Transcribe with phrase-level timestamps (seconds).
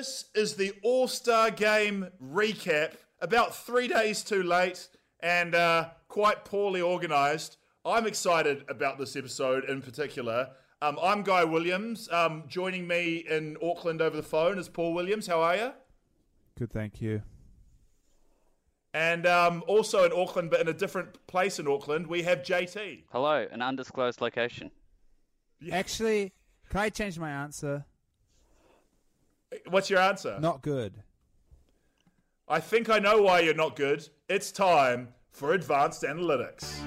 [0.00, 2.94] This is the All Star Game recap.
[3.20, 4.88] About three days too late
[5.22, 7.58] and uh, quite poorly organised.
[7.84, 10.52] I'm excited about this episode in particular.
[10.80, 12.08] Um, I'm Guy Williams.
[12.10, 15.26] Um, joining me in Auckland over the phone is Paul Williams.
[15.26, 15.72] How are you?
[16.58, 17.20] Good, thank you.
[18.94, 23.02] And um, also in Auckland, but in a different place in Auckland, we have JT.
[23.12, 24.70] Hello, an undisclosed location.
[25.70, 26.32] Actually,
[26.70, 27.84] can I change my answer?
[29.68, 30.38] What's your answer?
[30.40, 31.02] Not good.
[32.48, 34.08] I think I know why you're not good.
[34.28, 36.80] It's time for advanced analytics.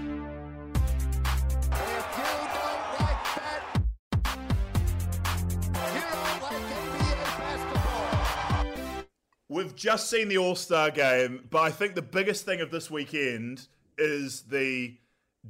[9.50, 12.90] We've just seen the All Star game, but I think the biggest thing of this
[12.90, 14.98] weekend is the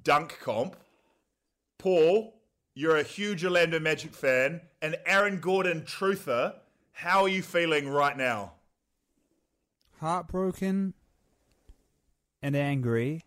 [0.03, 0.75] dunk comp.
[1.77, 2.33] Paul,
[2.75, 6.55] you're a huge Orlando Magic fan, and Aaron Gordon truther.
[6.93, 8.53] How are you feeling right now?
[9.99, 10.93] Heartbroken
[12.41, 13.23] and angry.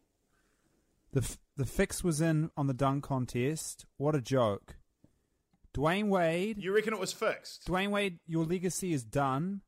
[1.12, 3.86] The f- the fix was in on the dunk contest.
[3.97, 4.77] What a joke.
[5.75, 6.58] Dwyane Wade.
[6.62, 7.67] You reckon it was fixed?
[7.67, 9.62] Dwyane Wade, your legacy is done.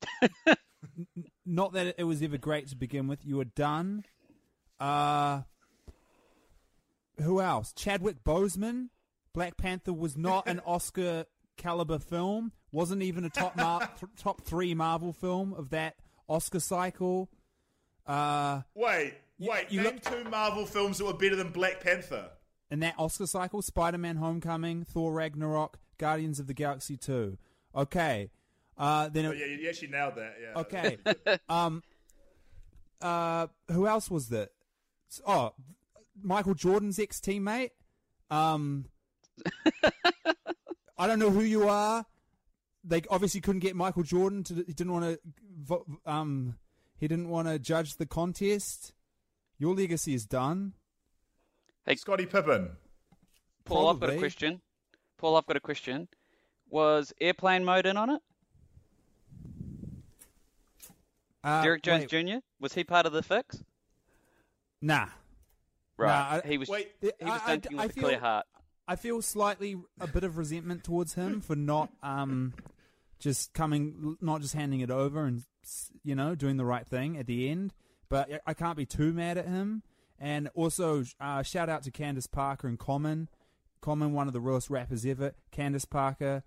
[0.22, 0.56] N-
[1.44, 3.24] Not that it was ever great to begin with.
[3.24, 4.04] You were done.
[4.78, 5.42] Uh,
[7.20, 7.72] who else?
[7.72, 8.88] Chadwick Boseman.
[9.34, 11.26] Black Panther was not an Oscar
[11.60, 12.52] caliber film.
[12.72, 15.96] Wasn't even a top mar- th- top three Marvel film of that
[16.28, 17.28] Oscar cycle.
[18.06, 19.70] Uh, Wait, You- wait.
[19.70, 22.30] you name look- two Marvel films that were better than Black Panther.
[22.70, 27.36] in that Oscar cycle, Spider-Man: Homecoming, Thor: Ragnarok, Guardians of the Galaxy 2.
[27.74, 28.30] Okay.
[28.78, 30.34] Uh, then Oh, it, yeah, you actually nailed that.
[30.40, 30.60] Yeah.
[30.60, 31.38] Okay.
[31.48, 31.82] um.
[33.00, 33.46] Uh.
[33.72, 34.50] Who else was that?
[35.26, 35.52] Oh,
[36.22, 37.70] Michael Jordan's ex teammate.
[38.30, 38.86] Um.
[41.00, 42.04] I don't know who you are.
[42.84, 44.54] They obviously couldn't get Michael Jordan to.
[44.54, 45.18] He didn't want
[45.68, 45.84] to.
[46.04, 46.56] Um.
[46.98, 48.92] He didn't want to judge the contest.
[49.58, 50.74] Your legacy is done.
[51.86, 52.72] Hey, Scottie Pippen.
[53.64, 54.60] Paul, I've got a question.
[55.16, 56.08] Paul, I've got a question.
[56.68, 58.22] Was airplane mode in on it?
[61.42, 62.36] Uh, Derrick Jones wait, Jr.
[62.60, 63.62] Was he part of the fix?
[64.82, 65.06] Nah.
[65.96, 66.42] Right.
[66.44, 66.68] I- he was.
[66.68, 68.46] Wait, he was I- I- dunking I with a clear heart.
[68.90, 72.54] I feel slightly a bit of resentment towards him for not um
[73.20, 75.44] just coming not just handing it over and
[76.02, 77.72] you know doing the right thing at the end.
[78.08, 79.84] But I- can't be too mad at him.
[80.18, 83.28] And also uh, shout out to Candace Parker and Common.
[83.80, 85.34] Common one of the realest rappers ever.
[85.52, 86.42] Candace Parker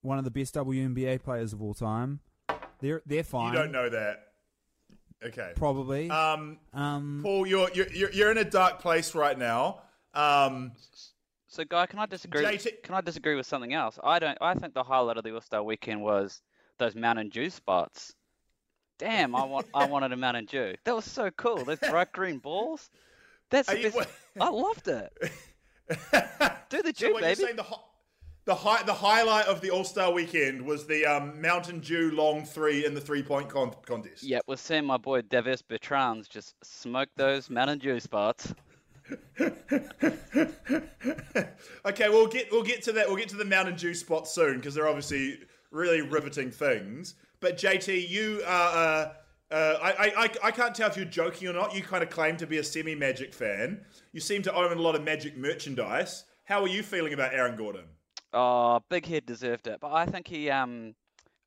[0.00, 2.20] one of the best WNBA players of all time.
[2.80, 3.52] They're they're fine.
[3.52, 4.28] You don't know that.
[5.22, 5.52] Okay.
[5.54, 6.08] probably.
[6.08, 9.82] Um, um Paul, you're, you're you're you're in a dark place right now.
[10.14, 10.72] Um,
[11.52, 12.42] So, guy, can I disagree?
[12.42, 13.98] JT Can I disagree with something else?
[14.02, 14.38] I don't.
[14.40, 16.40] I think the highlight of the All Star weekend was
[16.78, 18.14] those Mountain Dew spots.
[18.98, 19.66] Damn, I want.
[19.74, 20.74] I wanted a Mountain Dew.
[20.84, 21.62] That was so cool.
[21.62, 22.88] Those bright green balls.
[23.50, 24.08] That's Are the you- best.
[24.40, 25.12] I loved it.
[26.70, 27.34] Do the so Dew, you're baby.
[27.34, 27.76] saying the hi-
[28.46, 32.46] the high, the highlight of the All Star weekend was the um, Mountain Dew long
[32.46, 34.22] three in the three point con- contest.
[34.22, 38.54] Yeah, we're seeing my boy Davis Bertans just smoke those Mountain Dew spots.
[41.86, 43.08] okay, we'll get we'll get to that.
[43.08, 45.38] We'll get to the Mountain Dew spot soon because they're obviously
[45.70, 47.14] really riveting things.
[47.40, 48.76] But JT, you are.
[48.76, 49.12] Uh,
[49.50, 51.74] uh, I, I I can't tell if you're joking or not.
[51.74, 53.84] You kind of claim to be a semi Magic fan.
[54.12, 56.24] You seem to own a lot of Magic merchandise.
[56.44, 57.84] How are you feeling about Aaron Gordon?
[58.32, 60.94] Oh, Big Head deserved it, but I think he um,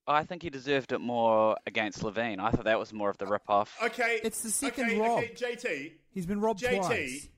[0.06, 2.39] I think he deserved it more against LaVine.
[2.39, 3.75] I thought that was more of the rip off.
[3.83, 5.19] Okay, It's the second okay, rob.
[5.19, 7.29] Okay, JT, he's been robbed JT, twice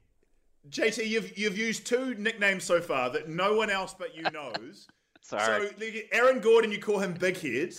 [0.70, 4.88] JT, you've you've used two nicknames so far that no one else but you knows.
[5.22, 5.68] Sorry.
[5.70, 7.74] So Aaron Gordon, you call him Big Head,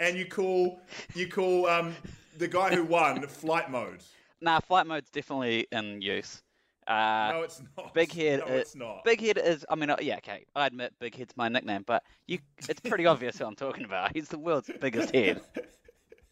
[0.00, 0.80] and you call
[1.14, 1.94] you call um,
[2.38, 4.02] the guy who won Flight Mode.
[4.40, 6.42] Nah, flight mode's definitely in use.
[6.86, 7.94] Uh, No, it's not.
[7.94, 8.40] Big Head.
[8.46, 9.02] No, i- it's not.
[9.04, 9.64] Big Head is.
[9.70, 10.44] I mean, uh, yeah, okay.
[10.54, 12.38] I admit Big Head's my nickname, but you,
[12.68, 14.14] it's pretty obvious who I'm talking about.
[14.14, 15.40] He's the world's biggest head.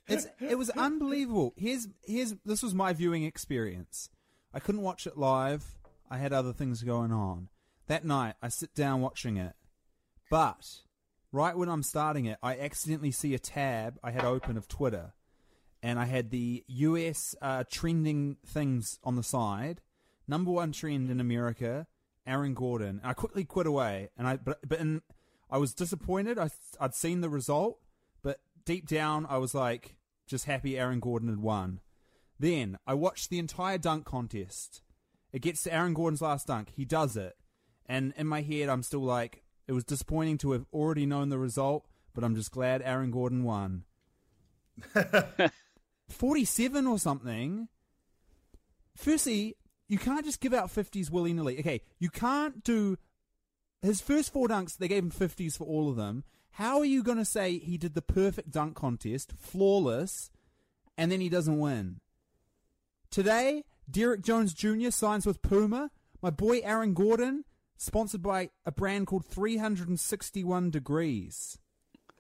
[0.07, 1.55] It's it was unbelievable.
[1.57, 4.11] Here's here's this was my viewing experience.
[4.53, 5.65] I couldn't watch it live.
[6.11, 7.49] I had other things going on.
[7.87, 9.55] That night I sit down watching it.
[10.31, 10.81] But
[11.33, 15.13] right when I'm starting it, I accidentally see a tab I had open of Twitter,
[15.83, 19.81] and I had the US uh, trending things on the side.
[20.27, 21.87] Number one trend in America,
[22.27, 23.01] Aaron Gordon.
[23.03, 25.03] And I quickly quit away, and I but but in,
[25.51, 26.39] I was disappointed.
[26.39, 27.79] I I'd seen the result,
[28.23, 29.97] but deep down I was like
[30.27, 31.81] just happy Aaron Gordon had won.
[32.39, 34.83] Then I watched the entire dunk contest.
[35.35, 36.69] It gets to Aaron Gordon's last dunk.
[36.77, 37.37] He does it.
[37.87, 41.39] And in my head, I'm still like, it was disappointing to have already known the
[41.39, 43.83] result, but I'm just glad Aaron Gordon won.
[46.09, 47.67] 47 or something.
[48.97, 49.57] Firstly,
[49.89, 51.59] you can't just give out 50s willy nilly.
[51.59, 52.97] Okay, you can't do.
[53.83, 56.23] His first four dunks, they gave him 50s for all of them.
[56.53, 60.31] How are you going to say he did the perfect dunk contest, flawless,
[60.97, 61.99] and then he doesn't win?
[63.11, 64.91] Today, Derrick Jones Jr.
[64.91, 65.91] signs with Puma.
[66.23, 67.45] My boy Aaron Gordon,
[67.77, 71.59] sponsored by a brand called 361 Degrees.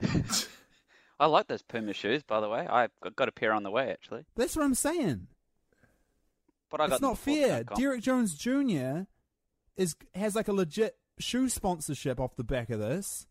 [1.21, 2.67] I like those Puma shoes, by the way.
[2.67, 4.25] I've got- got a pair on the way, actually.
[4.37, 5.29] That's what I'm saying.
[6.71, 7.65] But I got It's not fair.
[7.65, 7.79] dunk.
[7.79, 9.03] Derrick Jones Jr.
[9.77, 13.27] is has like a legit shoe sponsorship off the back of this.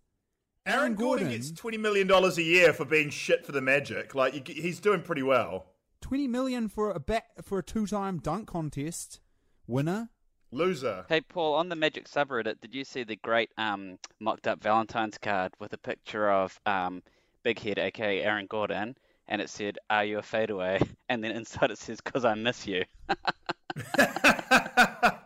[0.65, 4.15] Aaron Gordon, gets twenty million dollars a year for being shit for the Magic.
[4.15, 5.65] Like he's doing pretty well.
[6.03, 9.21] 20 million for a bet for a two-time dunk contest
[9.67, 10.09] winner.
[10.51, 11.05] Loser.
[11.07, 15.17] Hey, Paul, on the Magic subreddit, did you see the great um, mocked up Valentine's
[15.17, 17.01] card with a picture of um,
[17.43, 18.95] Big Head, aka Aaron Gordon,
[19.29, 20.79] and it said, Are you a fadeaway?
[21.09, 22.83] And then inside it says, Because I miss you.
[23.97, 25.17] I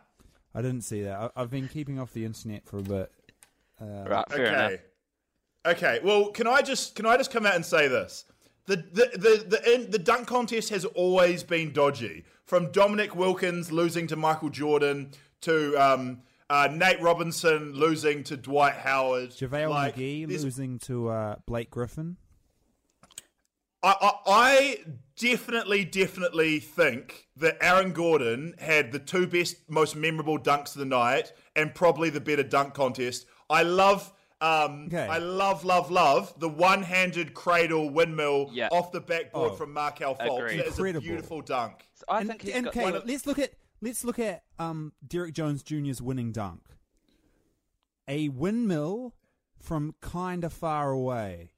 [0.56, 1.20] didn't see that.
[1.20, 3.12] I, I've been keeping off the internet for a bit.
[3.82, 4.72] Uh, right, fair enough.
[4.72, 4.82] okay.
[5.66, 6.00] Okay.
[6.04, 8.26] Well, can I just can I just come out and say this?
[8.68, 12.24] The the the the, the dunk contest has always been dodgy.
[12.46, 15.12] From Dominique Wilkins losing to Michael Jordan
[15.42, 19.32] to um, uh, Nate Robinson losing to Dwight Howard.
[19.32, 22.18] JaVale Like, McGee losing to uh, Blake Griffin.
[23.84, 24.78] I, I, I
[25.18, 30.86] definitely, definitely think that Aaron Gordon had the two best, most memorable dunks of the
[30.86, 33.28] night, and probably the better dunk contest.
[33.50, 34.12] I love,
[34.42, 35.08] um, Okay.
[35.08, 38.70] I love, love, love the one-handed cradle windmill Yeah.
[38.72, 39.56] off the backboard Oh.
[39.56, 40.38] from Markelle Fultz.
[40.38, 40.60] Agreed.
[40.60, 41.88] That is a beautiful dunk.
[41.96, 44.94] So I and, think and got okay, of- let's look at let's look at um,
[45.06, 46.62] Derrick Jones Jr.'s winning dunk.
[48.08, 49.16] A windmill
[49.60, 51.52] from kind of far away.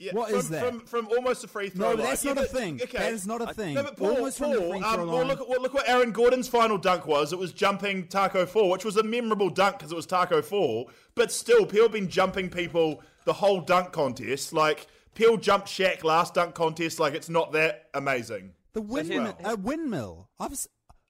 [0.00, 0.64] Yeah, What from, is that?
[0.64, 2.06] From, from almost a free throw No, line.
[2.06, 2.80] that's Yeah, not a thing.
[2.82, 2.96] Okay.
[2.98, 3.74] That is not a thing.
[3.74, 5.26] No, but Paul, Almost from the Paul free um, throw well, line.
[5.28, 7.34] look, well, look what Aaron Gordon's final dunk was.
[7.34, 10.90] It was jumping Tacko Fall, which was a memorable dunk because it was Tacko Fall.
[11.14, 14.54] But still, Peel been jumping people the whole dunk contest.
[14.54, 16.98] Like, Peel jumped Shaq last dunk contest.
[16.98, 18.52] Like, it's not that amazing.
[18.72, 20.30] the windmill, a windmill.
[20.40, 20.54] I've,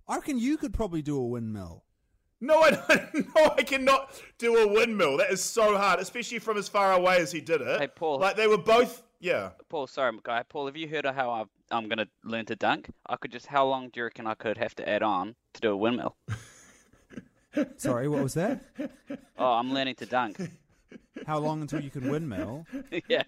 [0.08, 1.84] I reckon you could probably do a windmill.
[2.40, 3.14] No, I don't.
[3.37, 5.19] No, I cannot do a windmill.
[5.19, 7.81] That is so hard, especially from as far away as he did it.
[7.81, 8.19] Hey, Paul.
[8.19, 9.02] Like, they were both.
[9.20, 9.50] Yeah.
[9.69, 10.42] Paul, sorry, guy.
[10.48, 12.88] Paul, have you heard of how I've, I'm going to learn to dunk?
[13.06, 15.60] I could just, how long do you reckon I could have to add on to
[15.60, 16.16] do a windmill?
[17.76, 18.60] Sorry, what was that?
[19.38, 20.38] Oh, I'm learning to dunk.
[21.26, 22.66] How long until you can windmill?
[23.08, 23.22] yeah.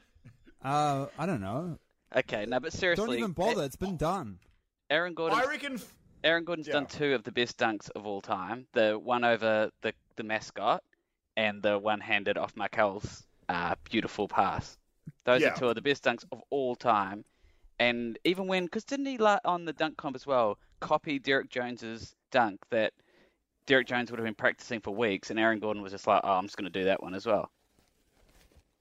[0.62, 1.79] Uh, I don't know.
[2.14, 3.06] Okay, no, but seriously.
[3.06, 3.64] Don't even bother.
[3.64, 4.38] It's been done.
[4.91, 5.38] Aaron Gordon.
[5.38, 5.75] I reckon.
[5.76, 5.94] f-
[6.25, 8.67] Aaron Gordon's done two of the best dunks of all time.
[8.73, 10.83] The one over the, the mascot
[11.37, 14.76] and the one handed off Markelle's uh, beautiful pass.
[15.25, 15.49] Those Yeah.
[15.49, 17.25] are two of the best dunks of all time.
[17.81, 21.49] And even when, because didn't he la- on the dunk comp as well copy Derrick
[21.49, 22.93] Jones's dunk that
[23.67, 26.33] Derrick Jones would have been practicing for weeks, and Aaron Gordon was just like, oh,
[26.33, 27.50] I'm just going to do that one as well.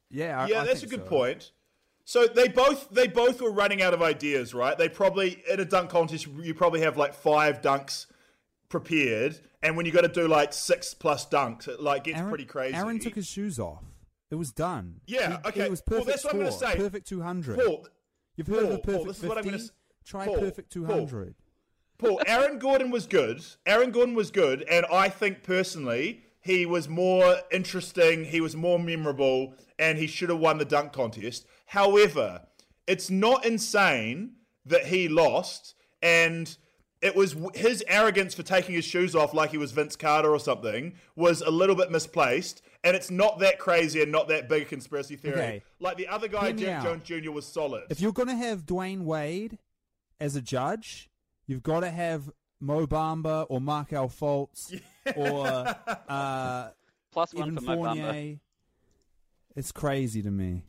[0.10, 1.05] Yeah, I, yeah, I that's a good so.
[1.05, 1.51] point.
[2.11, 4.77] So they both they both were running out of ideas, right?
[4.77, 8.05] They probably in a dunk contest you probably have like five dunks
[8.67, 12.29] prepared, and when you got to do like six plus dunks, it like gets Aaron,
[12.29, 12.75] pretty crazy.
[12.75, 13.85] Aaron took his shoes off.
[14.29, 14.99] It was done.
[15.07, 15.61] Yeah, He- okay.
[15.61, 16.75] It was Well, perfect that's what I'm gonna say.
[16.75, 17.57] Perfect 200.
[17.57, 17.87] Paul,
[18.35, 19.63] You've heard of Paul, a Paul, perfect this is what I'm gonna
[20.03, 20.83] Try Paul, perfect Paul.
[20.87, 21.35] 200.
[21.97, 23.41] Paul, Aaron Gordon was good.
[23.65, 28.25] Aaron Gordon was good, and I think personally he was more interesting.
[28.25, 31.45] He was more memorable, and he should have won the dunk contest.
[31.71, 32.41] However,
[32.85, 34.33] it's not insane
[34.65, 36.53] that he lost, and
[37.01, 40.39] it was his arrogance for taking his shoes off like he was Vince Carter or
[40.41, 42.61] something was a little bit misplaced.
[42.83, 45.39] And it's not that crazy and not that big a conspiracy theory.
[45.39, 45.63] Okay.
[45.79, 46.83] Like the other guy, Jeff out.
[46.83, 47.83] Jones Jr., was solid.
[47.89, 49.57] If you're going to have Dwyane Wade
[50.19, 51.09] as a judge,
[51.47, 54.77] you've got to have Mo Bamba or Markelle Fultz
[55.15, 55.73] or
[56.09, 56.71] uh,
[57.13, 58.01] Plus one Evan for Mo Bamba.
[58.01, 58.39] Fournier.
[59.55, 60.63] It's crazy to me.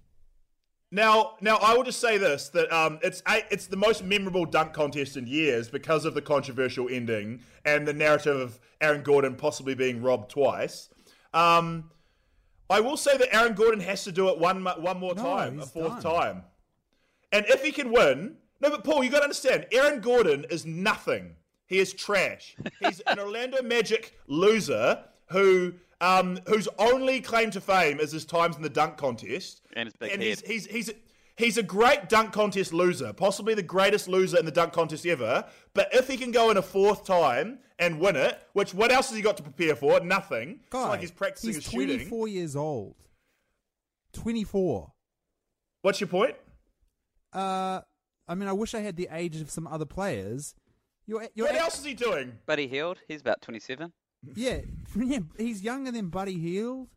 [0.94, 4.75] Now, now I will just say this: that um, it's it's the most memorable dunk
[4.75, 9.75] contest in years because of the controversial ending and the narrative of Aaron Gordon possibly
[9.75, 10.90] being robbed twice.
[11.32, 11.90] Um,
[12.68, 15.61] I will say that Aaron Gordon has to do it one one more No, time,
[15.61, 16.14] a fourth done.
[16.14, 16.42] time.
[17.32, 20.66] And if he can win, no, but Paul, you got to understand, Aaron Gordon is
[20.66, 21.37] nothing.
[21.66, 22.54] He is trash.
[22.80, 25.72] He's an Orlando Magic loser who
[26.02, 29.62] um, whose only claim to fame is his times in the dunk contest.
[29.75, 30.50] And his big he's, head.
[30.50, 30.90] he's he's
[31.37, 35.44] he's a great dunk contest loser, possibly the greatest loser in the dunk contest ever.
[35.75, 39.09] But if he can go in a fourth time and win it, which what else
[39.09, 40.00] has he got to prepare for?
[40.00, 40.61] Nothing.
[40.66, 41.97] it's like he's practicing he's his shooting.
[41.97, 42.97] 24 years old.
[44.12, 44.92] 24.
[45.82, 46.35] What's your point?
[47.32, 47.80] Uh,
[48.28, 50.54] I mean, I wish I had the age of some other players.
[51.06, 52.38] You're, you're What else is he doing?
[52.47, 53.92] Buddy Hield, he's about 27.
[54.35, 54.61] Yeah,
[54.97, 56.88] yeah, he's younger than Buddy Hield.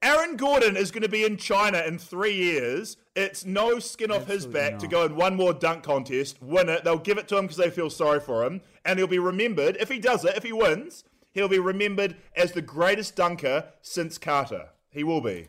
[0.00, 2.96] Aaron Gordon is going to be in China in three years.
[3.16, 6.68] It's no skin off his Absolutely back to go in one more dunk contest, win
[6.68, 6.84] it.
[6.84, 9.76] They'll give it to him because they feel sorry for him, and he'll be remembered.
[9.80, 11.02] If he does it, if he wins,
[11.32, 14.68] he'll be remembered as the greatest dunker since Carter.
[14.90, 15.48] He will be.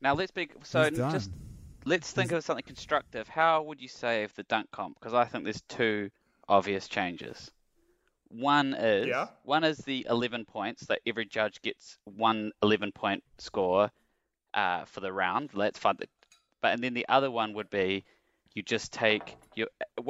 [0.00, 1.30] Now let's be so just
[1.84, 3.28] let's think of something constructive.
[3.28, 4.98] How would you save the dunk comp?
[4.98, 6.10] Because I think there's two
[6.48, 7.50] obvious changes.
[8.28, 9.28] One is Yeah.
[9.42, 13.90] one is the 11 points that every judge gets one 11 point score
[14.54, 15.50] uh, for the round.
[15.54, 16.10] Let's find it.
[16.62, 18.04] But and then the other one would be
[18.54, 19.68] you just take your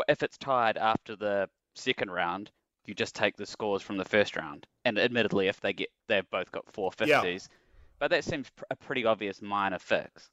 [0.09, 2.51] if it's tied after the second round,
[2.87, 4.67] you just take the scores from the first round.
[4.85, 7.57] And admittedly, if they get they've both got four fifties, Yeah.
[7.99, 10.31] but that seems pr- a pretty obvious minor fix.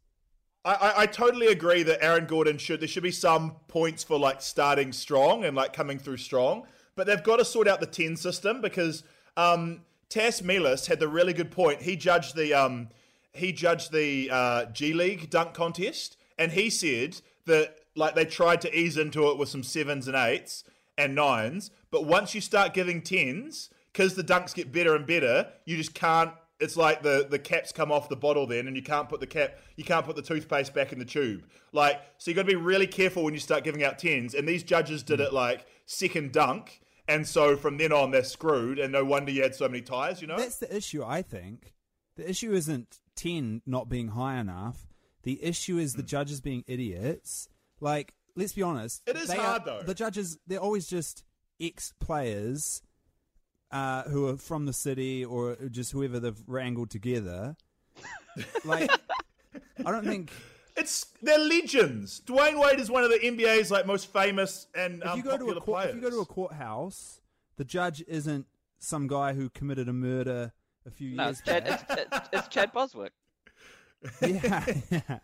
[0.66, 2.80] I, I, I totally agree that Aaron Gordon should.
[2.80, 7.08] There should be some points for like starting strong and like coming through strong, but
[7.08, 9.04] they've got to sort out the ten system because
[9.38, 11.82] um, Tas Melas had the really good point.
[11.82, 12.90] He judged the um,
[13.32, 18.62] he judged the uh, G League dunk contest, and he said that like they tried
[18.62, 20.64] to ease into it with some sevens and eights
[20.98, 25.48] and nines, but once you start giving tens, because the dunks get better and better,
[25.66, 28.82] you just can't it's like the the caps come off the bottle then and you
[28.82, 32.32] can't put the cap you can't put the toothpaste back in the tube like so
[32.32, 35.04] you got to be really careful when you start giving out tens and these judges
[35.04, 39.32] did it like second dunk and so from then on they're screwed and no wonder
[39.32, 41.74] you had so many ties you know That's the issue, I think.
[42.16, 44.88] The issue isn't 10 not being high enough.
[45.24, 47.48] The issue is the judges being idiots.
[47.80, 49.02] Like, let's be honest.
[49.08, 49.82] It is hard, are- though.
[49.84, 51.24] The judges, they're always just
[51.60, 52.82] ex players
[53.72, 57.56] uh, who are from the city or just whoever they've wrangled together.
[58.64, 58.92] like,
[59.86, 60.32] I don't think.
[60.76, 65.08] It's they're legends Dwyane Wade is one of the NBA's like most famous and If
[65.10, 67.22] um, you, go to a court, players if you go to a courthouse,
[67.58, 68.48] the judge isn't
[68.80, 70.52] some guy who committed a murder
[70.86, 73.12] a few No, years it's Chad, it's, it's, it's Chad Boswick.
[74.22, 75.20] yeah, yeah.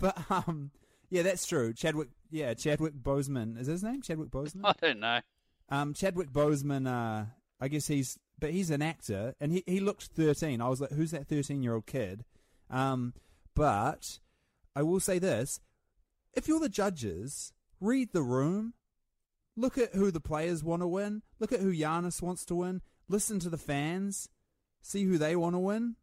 [0.00, 0.70] But um,
[1.10, 1.72] yeah, that's true.
[1.72, 4.02] Chadwick, yeah, Chadwick Boseman is his name.
[4.02, 4.60] Chadwick Boseman.
[4.64, 5.20] I don't know.
[5.68, 6.88] Um, Chadwick Boseman.
[6.88, 7.26] Uh,
[7.60, 10.60] I guess he's, but he's an actor, and he he looked thirteen.
[10.60, 12.24] I was like, who's that thirteen year old kid?
[12.70, 13.14] Um,
[13.54, 14.18] but
[14.76, 15.60] I will say this:
[16.32, 18.74] if you're the judges, read the room.
[19.56, 21.22] Look at who the players want to win.
[21.38, 22.82] Look at who Giannis wants to win.
[23.08, 24.28] Listen to the fans.
[24.82, 25.96] See who they want to win,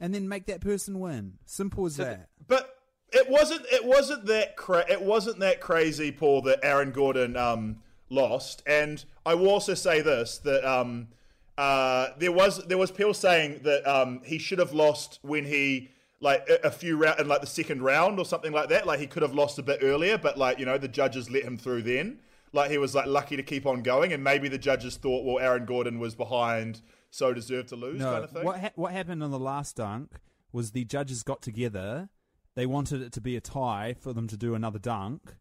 [0.00, 1.34] and then make that person win.
[1.46, 2.28] Simple as that.
[2.46, 2.68] But
[3.12, 3.64] it wasn't.
[3.72, 4.56] It wasn't that.
[4.56, 7.78] Cra- it wasn't that crazy, Paul, that Aaron Gordon um,
[8.10, 8.62] lost.
[8.66, 11.08] And I will also say this: that um,
[11.56, 15.90] uh, there was there was people saying that um, he should have lost when he
[16.24, 18.86] like a, few round in like the second round or something like that.
[18.86, 21.44] Like he could have lost a bit earlier, but like you know the judges let
[21.44, 22.18] him through then.
[22.52, 25.38] Like he was like lucky to keep on going, and maybe the judges thought, well,
[25.38, 28.44] Aaron Gordon was behind, so deserved to lose, No, kind of thing.
[28.44, 30.12] what ha- what happened on the last dunk
[30.50, 32.08] was the judges got together.
[32.54, 35.36] They wanted it to be a tie for them to do another dunk,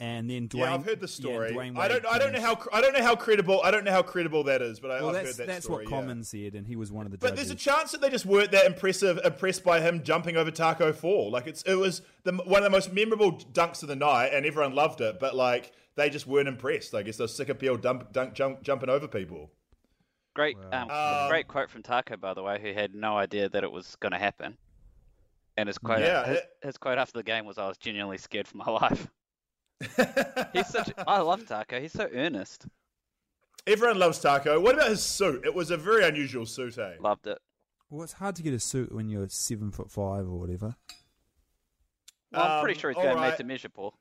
[0.00, 0.58] and then Dwyane.
[0.58, 1.52] yeah, I've heard the story.
[1.52, 2.04] Dwyane I don't.
[2.06, 2.58] I don't know how.
[2.72, 3.60] I don't know how credible.
[3.62, 5.84] I don't know how credible that is, but I, Well, I've heard that that's story.
[5.84, 6.00] what yeah.
[6.00, 7.48] Common said, and he was one of the But judges.
[7.48, 10.92] there's a chance that they just weren't that impressive, impressed by him jumping over Tacko
[10.92, 11.30] Fall.
[11.30, 14.44] Like it's, it was the, one of the most memorable dunks of the night, and
[14.44, 15.20] everyone loved it.
[15.20, 16.94] But like they just weren't impressed.
[16.94, 19.50] I guess they're sick of people dump, dunk, jump, jumping over people.
[20.34, 23.62] Great, um, Um, great quote from Tacko, by the way, who had no idea that
[23.64, 24.56] it was going to happen.
[25.58, 28.16] And his quote, Yeah, his, it- his quote after the game was, "I was genuinely
[28.16, 29.08] scared for my life."
[30.52, 30.92] He's such.
[31.06, 31.80] I love Tacko.
[31.80, 32.66] He's so earnest.
[33.66, 34.60] Everyone loves Tacko.
[34.60, 35.44] What about his suit?
[35.44, 36.94] It was a very unusual suit, eh?
[37.00, 37.38] Loved it.
[37.90, 40.74] well, it's hard to get a suit when you're seven foot five or whatever.
[42.32, 43.36] Well, I'm pretty Um, sure he's all going made right.
[43.36, 43.94] to measure, Paul.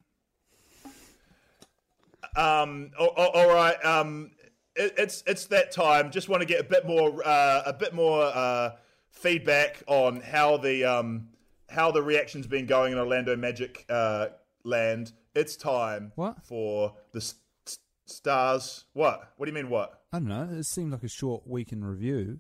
[2.35, 3.83] Um, a- a- all right.
[3.85, 4.31] Um,
[4.75, 6.11] it, it's it's that time.
[6.11, 8.71] Just want to get a bit more uh, a bit more uh,
[9.09, 11.27] feedback on how the um,
[11.69, 14.27] how the reaction's been going in Orlando Magic uh,
[14.63, 15.13] land.
[15.35, 16.43] It's time What?
[16.43, 17.35] for the s-
[17.67, 18.85] s- stars.
[18.93, 19.33] What?
[19.37, 19.69] What do you mean?
[19.69, 20.01] What?
[20.13, 20.49] I don't know.
[20.51, 22.39] It seemed like a short week in review.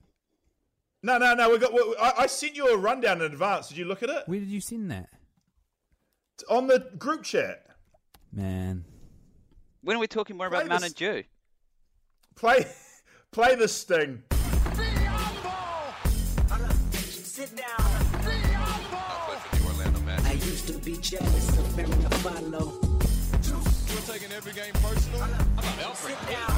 [1.03, 1.49] No, no, no.
[1.49, 1.73] We got.
[1.73, 3.69] we- I, I sent you a rundown in advance.
[3.69, 5.09] Did you look at it Where did you send that?
[6.49, 7.65] on the group chat?
[8.33, 8.85] Man.
[9.83, 11.23] When are we talking more Play about Mount this- and Dew?
[12.35, 12.65] Play,
[13.31, 14.23] play the sting.
[16.93, 17.80] Sit down.
[21.11, 22.71] Jealous of every follow.
[23.91, 25.27] You're taking every game personal.
[25.93, 26.57] Sit down.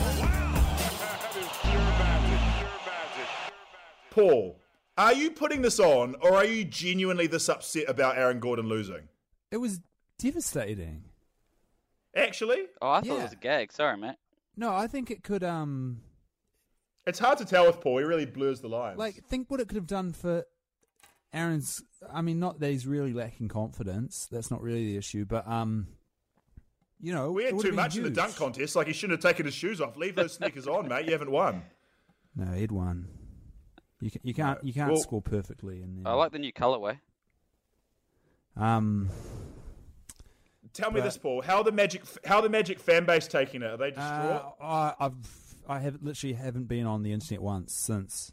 [4.11, 4.59] Paul,
[4.95, 9.09] are you putting this on, or are you genuinely this upset about Aaron Gordon losing?
[9.49, 9.79] It was
[10.19, 11.05] devastating.
[12.15, 13.13] Actually, Oh, I thought Yeah.
[13.21, 13.71] it was a gag.
[13.73, 14.17] Sorry, mate.
[14.55, 16.03] No, I think it could um
[17.07, 17.97] it's hard to tell with Paul.
[17.97, 18.99] He really blurs the lines.
[18.99, 20.45] like think what it could have done for
[21.33, 21.81] Aaron's
[22.13, 24.27] I mean not that he's really lacking confidence.
[24.31, 25.87] That's not really the issue, but um
[27.01, 28.75] you know, we had too have been much in the dunk contest.
[28.75, 29.97] Like he shouldn't have taken his shoes off.
[29.97, 31.05] Leave those sneakers on, mate.
[31.05, 31.63] You haven't won.
[32.35, 33.07] No, he'd won.
[33.99, 36.11] You can, you can't you can't Well- score perfectly in there.
[36.13, 36.99] I like the new colorway.
[38.55, 39.09] um
[40.73, 41.41] Tell me But- this, Paul.
[41.43, 42.01] How the magic?
[42.25, 43.67] How the magic fan base taking it?
[43.71, 44.55] Are they distraught?
[44.59, 45.13] uh, I I've
[45.69, 48.31] I have literally haven't been on the internet once since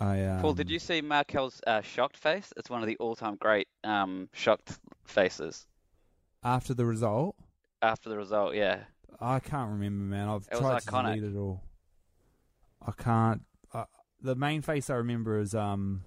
[0.00, 2.52] I um, Paul, did you see Markelle's uh, shocked face?
[2.56, 5.66] It's one of the all-time great um, shocked faces
[6.42, 7.36] after the result?
[7.82, 8.54] after the result.
[8.54, 8.80] Yeah,
[9.20, 10.28] I can't remember, man.
[10.28, 11.62] I've It tried to delete it all.
[12.86, 13.42] I can't.
[13.72, 13.84] Uh,
[14.22, 16.04] the main face I remember is um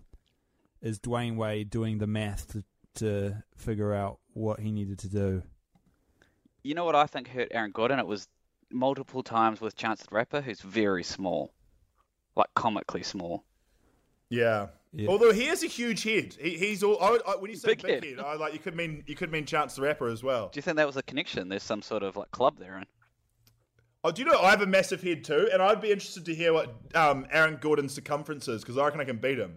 [0.81, 2.63] is Dwyane Wade doing the math to
[2.95, 5.43] to figure out what he needed to do.
[6.63, 7.99] you know what I think hurt Aaron Gordon?
[7.99, 8.27] It was
[8.71, 11.51] multiple times with Chance the Rapper, who's very small,
[12.35, 13.43] like comically small.
[14.33, 14.67] Yeah.
[14.95, 15.09] Yeah.
[15.09, 16.35] Although he has a huge head.
[16.39, 17.01] He, he's all.
[17.01, 18.17] I, I, when you say Big big, head.
[18.17, 20.49] head, I like you could mean you could mean Chance the Rapper as well.
[20.53, 21.49] Do you think that was a connection?
[21.49, 22.85] There's some sort of like club there, in.
[24.03, 26.35] Oh, do you know I have a massive head too, and I'd be interested to
[26.35, 29.55] hear what um, Aaron Gordon's circumference is because I reckon I can beat him.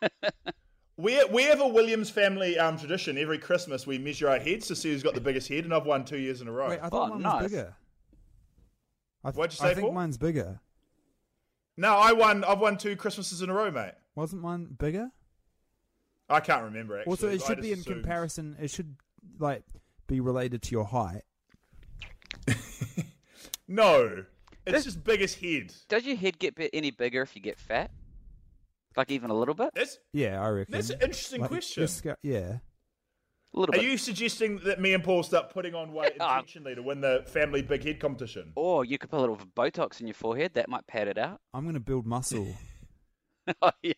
[0.96, 3.18] we we have a Williams family um, tradition.
[3.18, 5.86] Every Christmas we measure our heads to see who's got the biggest head, and I've
[5.86, 6.70] won two years in a row.
[6.70, 7.42] Wait, I thought Oh, mine nice.
[7.44, 7.76] was bigger.
[9.22, 9.70] I th- What'd you say?
[9.70, 9.92] I think Paul?
[9.94, 10.58] mine's bigger.
[11.76, 12.44] No, I won.
[12.44, 13.92] I've won two Christmases in a row, mate.
[14.14, 15.10] Wasn't mine bigger?
[16.28, 17.10] I can't remember actually.
[17.10, 17.96] Also, it should just be in assumed.
[18.02, 18.56] comparison.
[18.60, 18.96] It should
[19.38, 19.62] like
[20.06, 21.22] be related to your height.
[23.68, 24.24] No,
[24.64, 25.72] it's This- just biggest head.
[25.88, 27.90] Does your head get bit any bigger if you get fat?
[28.96, 29.70] Like even a little bit?
[29.74, 30.72] That's Yeah, I reckon.
[30.72, 31.80] that's an interesting Like, question.
[31.80, 32.58] your sca- yeah.
[33.56, 33.88] A little Are bit.
[33.90, 36.28] you suggesting that me and Paul start putting on weight Oh.
[36.28, 38.52] intentionally to win the family big head competition?
[38.54, 40.52] Or you could put a little Botox in your forehead.
[40.54, 41.40] That might pad it out.
[41.54, 42.54] I'm gonna build muscle.
[43.62, 43.92] oh, yeah.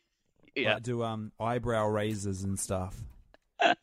[0.54, 0.74] Yeah.
[0.74, 2.96] Like do um eyebrow raises and stuff.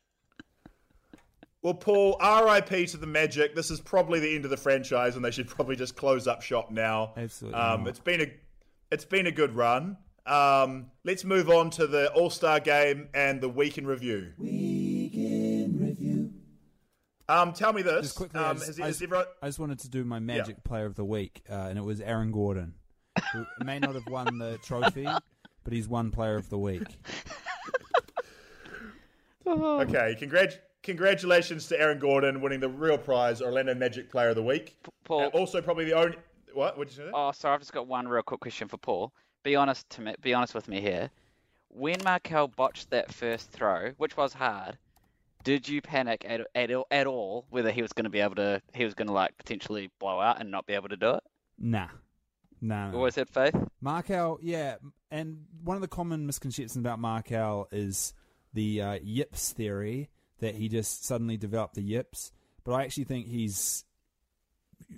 [1.61, 3.55] Well, Paul, RIP to the Magic.
[3.55, 6.43] This is probably the end of the franchise, and they should probably just close up
[6.43, 7.13] shop now.
[7.17, 8.31] Absolutely Um, it's been a
[8.91, 9.97] it's been a good run.
[10.27, 14.33] Um, let's move on to the All Star game and the week in review.
[14.37, 14.94] Week in review.
[17.27, 18.03] Um, tell me this.
[18.03, 20.03] Just quickly, I, um, just, has, I, has just, everyone- I just wanted to do
[20.03, 22.75] my magic player of the week, uh, and it was Aaron Gordon,
[23.33, 25.05] who may not have won the trophy,
[25.63, 26.83] but he's won player of the week.
[29.47, 34.43] Okay, congrat- congratulations to Aaron Gordon winning the real prize, Orlando Magic Player of the
[34.43, 34.75] Week.
[35.03, 35.23] Paul.
[35.25, 36.17] Uh, also, probably the only.
[36.53, 36.77] What?
[36.77, 37.11] What did you say?
[37.13, 37.53] Oh, sorry.
[37.53, 39.13] I've just got one real quick question for Paul.
[39.43, 40.15] Be honest to me.
[40.21, 41.11] Be honest with me here.
[41.69, 44.77] When Markelle botched that first throw, which was hard,
[45.45, 48.35] did you panic at at, all- at all whether he was going to be able
[48.35, 48.61] to?
[48.73, 51.23] He was going to like potentially blow out and not be able to do it.
[51.57, 51.87] Nah,
[52.59, 52.89] nah.
[52.91, 53.55] You always had faith.
[53.79, 54.75] Markelle, yeah,
[55.09, 58.13] and one of the common misconceptions about Markelle is
[58.53, 62.33] the uh, yips theory that he just suddenly developed the yips.
[62.65, 63.85] But I actually think he's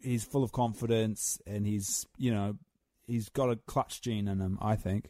[0.02, 2.56] he's full of confidence and he's you know
[3.06, 4.58] he's got a clutch gene in him.
[4.62, 5.10] I think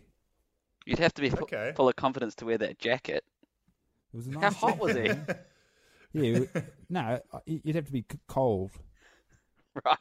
[0.86, 1.74] You'd have to be fu- Okay.
[1.76, 3.24] full of confidence to wear that jacket.
[4.14, 5.04] It was a How hot was he?
[5.08, 5.46] jacket.
[6.14, 6.40] Yeah,
[6.90, 8.72] no, you'd have to be cold.
[9.86, 9.98] right.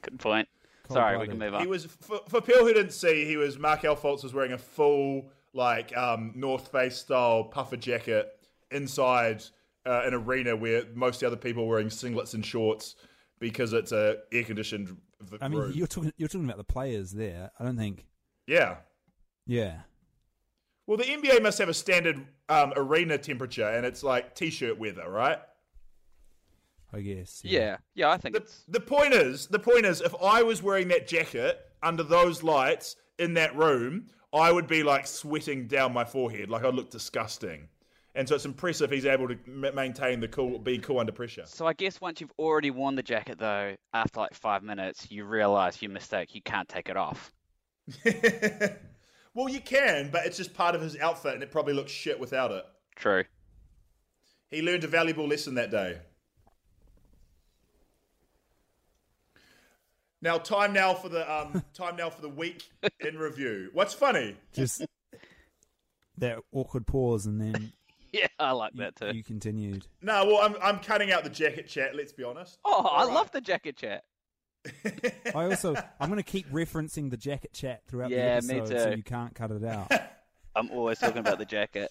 [0.00, 0.48] Good point.
[0.88, 1.60] Sorry, we can move on.
[1.60, 3.26] He was for, for people who didn't see.
[3.26, 8.28] He was Markelle Fultz was wearing a full like um, North Face style puffer jacket
[8.70, 9.42] inside
[9.84, 12.94] uh, an arena where most of the other people were wearing singlets and shorts
[13.40, 15.72] because it's a air conditioned v- I mean, room.
[15.74, 17.50] you're talking you're talking about the players there.
[17.58, 18.06] I don't think.
[18.46, 18.76] yeah.
[19.46, 19.80] Yeah,
[20.90, 25.08] Well, the NBA must have a standard um, arena temperature, and it's like t-shirt weather,
[25.08, 25.38] right?
[26.92, 27.42] I guess.
[27.44, 28.10] yeah, yeah.
[28.10, 31.06] I think The, it's the point is, the point is, if I was wearing that
[31.06, 36.50] jacket under those lights in that room, I would be like sweating down my forehead,
[36.50, 37.68] like I'd look disgusting.
[38.16, 41.44] And so it's impressive he's able to maintain the cool, be cool under pressure.
[41.46, 45.24] So I guess once you've already worn the jacket, though, after like five minutes, you
[45.24, 46.34] realise your mistake.
[46.34, 47.32] You can't take it off.
[49.40, 51.90] well, Well, you can, but it's just part of his outfit, and it probably looks
[51.92, 52.64] shit without it.
[52.96, 53.24] True.
[54.50, 55.98] He learned a valuable lesson that day.
[60.22, 62.68] Now, time now for the um, time now for the week
[63.00, 63.70] in review.
[63.72, 64.36] What's funny?
[64.52, 64.84] Just
[66.18, 67.72] that awkward pause, and then
[68.12, 69.12] Yeah, I like you, that too.
[69.16, 69.86] you continued.
[70.02, 71.94] No, well, I'm I'm cutting out the jacket chat.
[71.96, 72.58] Let's be honest.
[72.64, 73.14] oh, I Alright.
[73.14, 74.04] love the jacket chat.
[75.34, 78.78] I also I'm going to keep referencing the jacket chat throughout Yeah, the me episode,
[78.78, 79.90] so you can't cut it out.
[80.56, 81.90] I'm always talking about the jacket.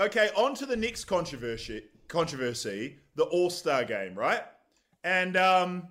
[0.00, 1.84] Okay, on to the next controversy.
[2.08, 4.42] Controversy: the All Star Game, right?
[5.04, 5.88] And um,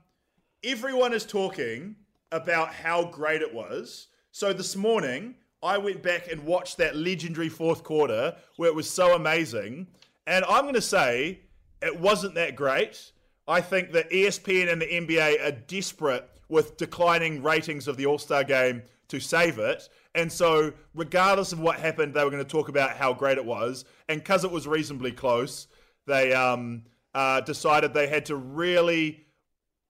[0.64, 1.96] everyone is talking
[2.32, 4.08] about how great it was.
[4.32, 8.90] So this morning, I went back and watched that legendary fourth quarter where it was
[8.90, 9.88] so amazing.
[10.26, 11.42] And I'm going to say
[11.82, 13.12] it wasn't that great.
[13.52, 18.18] I think that ESPN and the NBA are desperate with declining ratings of the All
[18.18, 19.90] Star game to save it.
[20.16, 23.44] And so, regardless of what happened, they were going to talk about how great it
[23.44, 23.84] was.
[24.08, 25.68] And because it was reasonably close,
[26.08, 26.84] they um,
[27.14, 29.26] uh, decided they had to really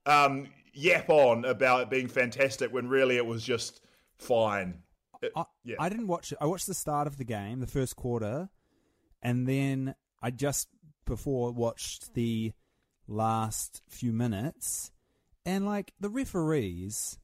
[0.07, 3.81] um, yap on about it being fantastic when really it was just
[4.15, 4.81] fine.
[5.21, 5.75] It- I, yeah.
[5.79, 6.39] I didn't watch it.
[6.41, 8.49] I watched the start of the game, the first quarter,
[9.21, 10.67] and then I just
[11.05, 12.53] before watched the
[13.11, 14.91] last few minutes,
[15.45, 17.19] and like the referees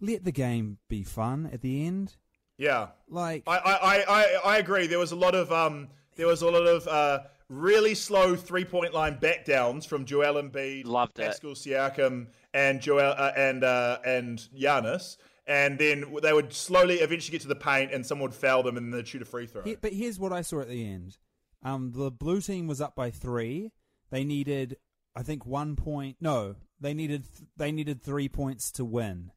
[0.00, 2.16] let the game be fun at the end.
[2.58, 2.88] yeah.
[3.08, 4.86] Like I, I, I, I- I agree.
[4.86, 8.64] There was a lot of um, there was a lot of uh, really slow three
[8.64, 11.22] point line back downs from Joel Embiid, Loved it.
[11.26, 15.16] Pascal Siakam, and Joel uh, and uh, and Giannis.
[15.48, 18.76] And then they would slowly, eventually get to the paint, and someone would foul them,
[18.76, 19.62] and then they'd shoot a free throw.
[19.62, 21.18] Here- but here's what I saw at the end.
[21.62, 23.70] Um, the blue team was up by three.
[24.10, 24.76] They needed,
[25.14, 26.16] I think, one point.
[26.20, 29.32] No, they needed th- they needed three points to win.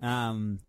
[0.00, 0.60] Um,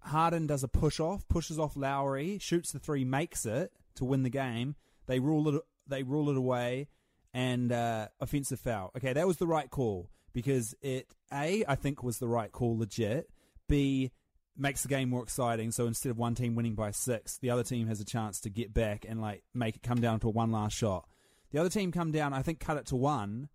[0.00, 4.22] Harden does a push off, pushes off Lowry, shoots the three, makes it to win
[4.22, 4.76] the game.
[5.06, 5.62] They rule it.
[5.86, 6.88] They rule it away,
[7.32, 8.90] and uh, offensive foul.
[8.96, 12.78] Okay, that was the right call because it a I think was the right call,
[12.78, 13.30] legit.
[13.68, 14.12] B
[14.56, 15.70] makes the game more exciting.
[15.70, 18.50] So instead of one team winning by six, the other team has a chance to
[18.50, 21.08] get back and like make it come down to one last shot.
[21.56, 23.48] The other team come down, I think, cut it to one.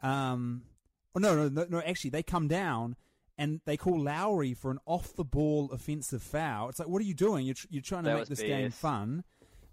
[0.00, 0.62] Um,
[1.16, 1.82] oh no, no, no, no.
[1.84, 2.94] Actually, they come down
[3.36, 6.68] and they call Lowry for an off the ball offensive foul.
[6.68, 7.44] It's like, what are you doing?
[7.44, 9.24] You're tr- you're trying to That make was this game fun.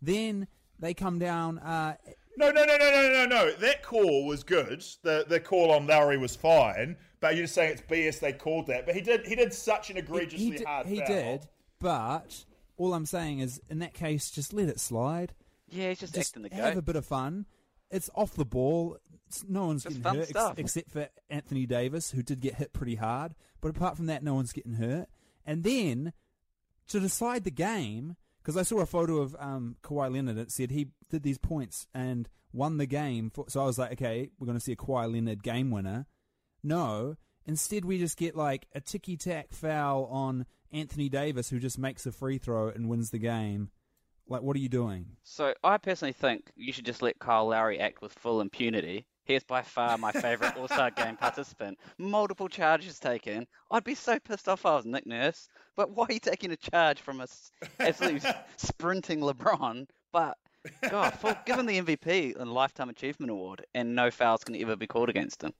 [0.02, 0.48] Then
[0.80, 1.60] they come down.
[1.60, 1.94] Uh,
[2.38, 3.52] No, no, no, no, no, no, no.
[3.52, 4.84] That call was good.
[5.04, 6.98] The the call on Lowry was fine.
[7.20, 8.20] But you're just saying it's BS.
[8.20, 10.88] They called that, but he did he did such an egregiously he, did, hard.
[10.88, 11.08] he foul.
[11.08, 11.48] did,
[11.80, 12.46] but
[12.78, 15.36] all I'm saying is, in that case, just let it slide.
[15.70, 17.46] Yeah, he's just, just acting the have a bit of fun.
[17.92, 18.98] It's off the ball.
[19.28, 22.74] It's, no one's Just getting hurt ex- except for Anthony Davis, who did get hit
[22.74, 23.36] pretty hard.
[23.62, 25.08] But apart from that, no one's getting hurt.
[25.46, 26.14] And then
[26.88, 30.38] to decide the game, because I saw a photo of um, Kawhi Leonard.
[30.38, 33.30] It said he did these points and won the game.
[33.30, 36.08] For, so I was like, okay, we're going to see a Kawhi Leonard game winner.
[36.64, 41.78] No, instead we just get like a ticky tack foul on Anthony Davis, who just
[41.78, 43.70] makes a free throw and wins the game.
[44.30, 45.06] Like, what are you doing?
[45.24, 49.06] So I personally think you should just let Kyle Lowry act with full impunity.
[49.26, 51.78] He is by far my favourite All Star game participant.
[51.98, 53.48] Multiple charges taken.
[53.72, 55.48] I'd be so pissed off if I was Nick Nurse.
[55.76, 59.88] But why are you taking a charge from a s- absolutely sprinting LeBron?
[60.12, 60.38] But
[60.90, 64.76] God, full, give him the MVP and Lifetime Achievement Award, and no fouls can ever
[64.76, 65.54] be called against him.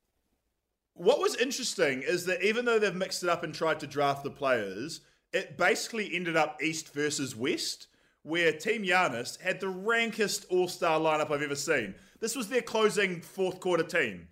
[0.94, 4.24] What was interesting is that even though they've mixed it up and tried to draft
[4.24, 5.02] the players,
[5.32, 7.88] it basically ended up East versus West,
[8.24, 11.96] where Team Giannis had the rankest All Star lineup I've ever seen.
[12.20, 14.28] This was their closing fourth quarter team.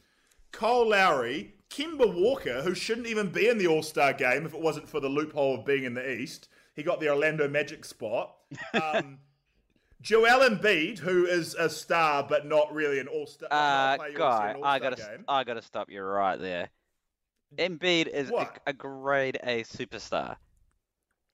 [0.51, 4.61] Kyle Lowry, Kemba Walker, who shouldn't even be in the All Star game if it
[4.61, 6.49] wasn't for the loophole of being in the East.
[6.75, 8.33] He got the Orlando Magic spot.
[8.73, 9.19] Um,
[10.01, 13.49] Joel Embiid, who is a star but not really an All Star.
[13.51, 15.25] Uh, guy, I gotta, game.
[15.27, 16.69] I gotta stop you right there.
[17.57, 20.37] Embiid is a, a grade A superstar.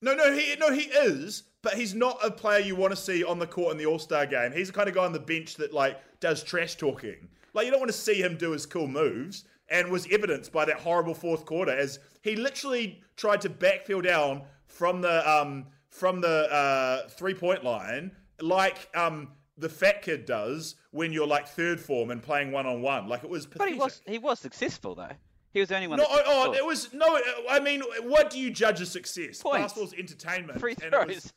[0.04, 3.24] No, no, he no, he is, but he's not a player you want to see
[3.24, 4.52] on the court in the All Star game.
[4.52, 7.30] He's the kind of guy on the bench that like does trash talking.
[7.54, 10.66] Like you don't want to see him do his cool moves, and was evidenced by
[10.66, 16.20] that horrible fourth quarter as he literally tried to backfill down from the um from
[16.20, 18.12] the uh, three point line
[18.42, 22.82] like um the fat kid does when you're like third form and playing one on
[22.82, 23.08] one.
[23.08, 23.46] Like it was.
[23.46, 25.12] But he was, he was successful though.
[25.54, 26.00] He was the only one.
[26.00, 26.58] No, that oh, scored.
[26.58, 27.20] it was no.
[27.50, 29.42] I mean, what do you judge as success?
[29.42, 29.74] Points.
[29.74, 30.60] Basketball's entertainment.
[30.60, 31.08] free and it throws.
[31.08, 31.34] was-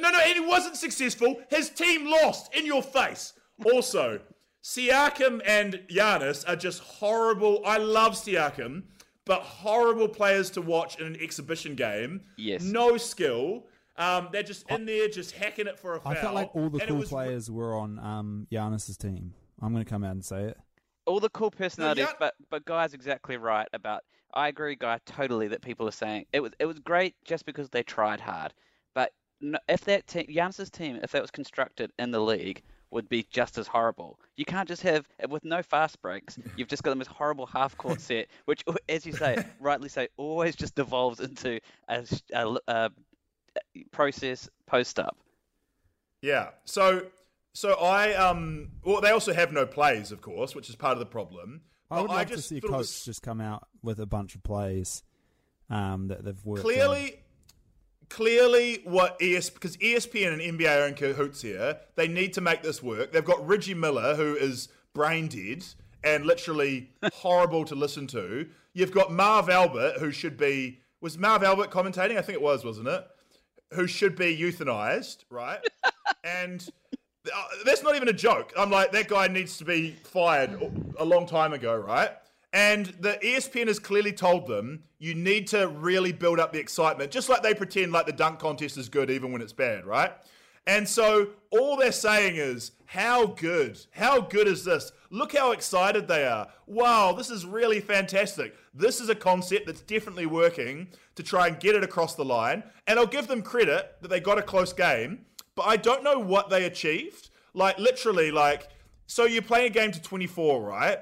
[0.00, 1.40] no, no, and he wasn't successful.
[1.48, 3.32] His team lost in your face.
[3.72, 4.20] Also,
[4.62, 7.62] Siakam and Giannis are just horrible.
[7.64, 8.84] I love Siakam,
[9.24, 12.20] but horrible players to watch in an exhibition game.
[12.36, 12.62] Yes.
[12.62, 13.64] No skill.
[13.96, 16.12] Um, they're just in there, just hacking it for a foul.
[16.12, 19.34] I felt like all the and cool was- players were on um, Giannis's team.
[19.60, 20.58] I'm going to come out and say it.
[21.08, 22.12] All the cool personalities, yeah.
[22.18, 24.04] but but Guy's exactly right about.
[24.34, 27.70] I agree, Guy, totally that people are saying it was it was great just because
[27.70, 28.52] they tried hard.
[28.94, 33.08] But no, if that team, Giannis's team, if that was constructed in the league, would
[33.08, 34.18] be just as horrible.
[34.36, 36.38] You can't just have with no fast breaks.
[36.56, 40.08] You've just got the most horrible half court set, which, as you say, rightly say,
[40.16, 42.90] always just devolves into a, a, a
[43.90, 45.16] process post up.
[46.22, 46.50] Yeah.
[46.64, 47.06] So
[47.58, 51.00] so I um well they also have no plays, of course, which is part of
[51.00, 51.62] the problem.
[51.90, 54.44] I would But like to see coach was just come out with a bunch of
[54.44, 55.02] plays
[55.68, 56.72] um, that they've worked on.
[56.72, 57.20] clearly
[58.08, 61.80] clearly what ES because ESPN and NBA are in cahoots here.
[61.96, 63.10] They need to make this work.
[63.10, 65.64] They've got Reggie Miller who is brain dead
[66.04, 68.48] and literally horrible to listen to.
[68.72, 72.18] You've got Marv Albert who should be was Marv Albert commentating?
[72.18, 73.04] I think it was, wasn't it?
[73.74, 75.60] Who should be euthanized, right?
[76.24, 76.66] and
[77.34, 78.52] uh, that's not even a joke.
[78.56, 80.60] I'm like that guy needs to be fired
[80.98, 82.10] a long time ago, right?
[82.52, 87.10] And the ESPN has clearly told them you need to really build up the excitement,
[87.10, 90.12] just like they pretend like the dunk contest is good even when it's bad, right?
[90.66, 93.78] And so all they're saying is, how good?
[93.90, 94.92] How good is this?
[95.10, 96.48] Look how excited they are.
[96.66, 98.54] Wow, this is really fantastic.
[98.74, 102.62] This is a concept that's definitely working to try and get it across the line.
[102.86, 105.24] And I'll give them credit that they got a close game,
[105.58, 107.30] but I don't know what they achieved.
[107.52, 108.68] Like, literally, like,
[109.06, 110.98] so you're playing a game to 24, right?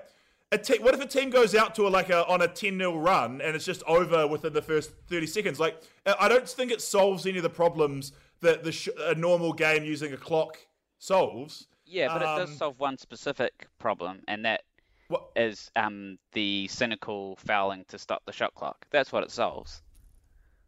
[0.52, 2.78] A te- what if a team goes out to a, like a on a 10
[2.78, 5.60] 0 run and it's just over within the first 30 seconds?
[5.60, 5.82] Like,
[6.18, 9.84] I don't think it solves any of the problems that the sh- a normal game
[9.84, 10.56] using a clock
[10.98, 11.66] solves.
[11.84, 14.62] Yeah, but it Um, does solve one specific problem, and that
[15.08, 15.28] What?
[15.36, 18.86] is um, the cynical fouling to stop the shot clock.
[18.90, 19.82] That's what it solves.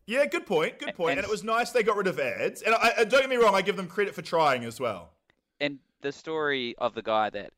[0.08, 0.78] Yeah, good point.
[0.78, 1.10] Good point.
[1.12, 2.62] And- And it was nice they got rid of ads.
[2.62, 5.10] And I, I, don't get me wrong, I give them credit for trying as well.
[5.60, 7.52] And the story of the guy that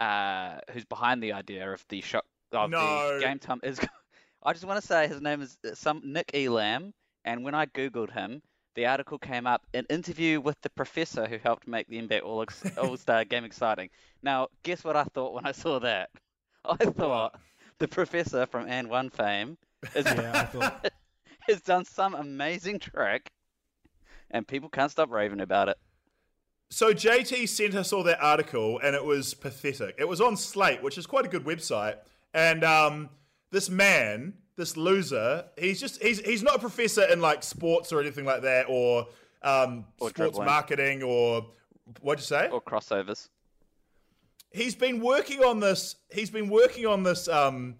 [0.00, 3.18] uh, who's behind the idea of the shot of No.
[3.18, 3.78] the game time is.
[4.42, 6.94] I just want to say his name is uh, some Nick Elam,
[7.26, 8.40] and when I googled him,
[8.74, 12.46] the article came up an interview with the professor who helped make the NBA All
[12.82, 13.90] All Star game exciting.
[14.22, 16.08] Now, guess what I thought when I saw that?
[16.64, 17.34] I thought
[17.78, 19.58] the professor from And One fame
[19.94, 20.92] is, Yeah, I thought
[21.50, 23.30] has done some amazing trick,
[24.30, 25.76] and people can't stop raving about it.
[26.70, 29.96] So JT sent us all that article, and it was pathetic.
[29.98, 31.96] It was on Slate, which is quite a good website.
[32.32, 33.10] And um,
[33.50, 38.00] this man, this loser, he's just he's he's not a professor in like sports or
[38.00, 39.08] anything like that, or
[39.42, 40.46] um, Or sports dribbling.
[40.46, 41.46] marketing, or
[42.02, 42.48] what'd you say?
[42.50, 43.28] Or crossovers.
[44.52, 45.96] he's been working on this.
[46.12, 47.76] He's been working on this um,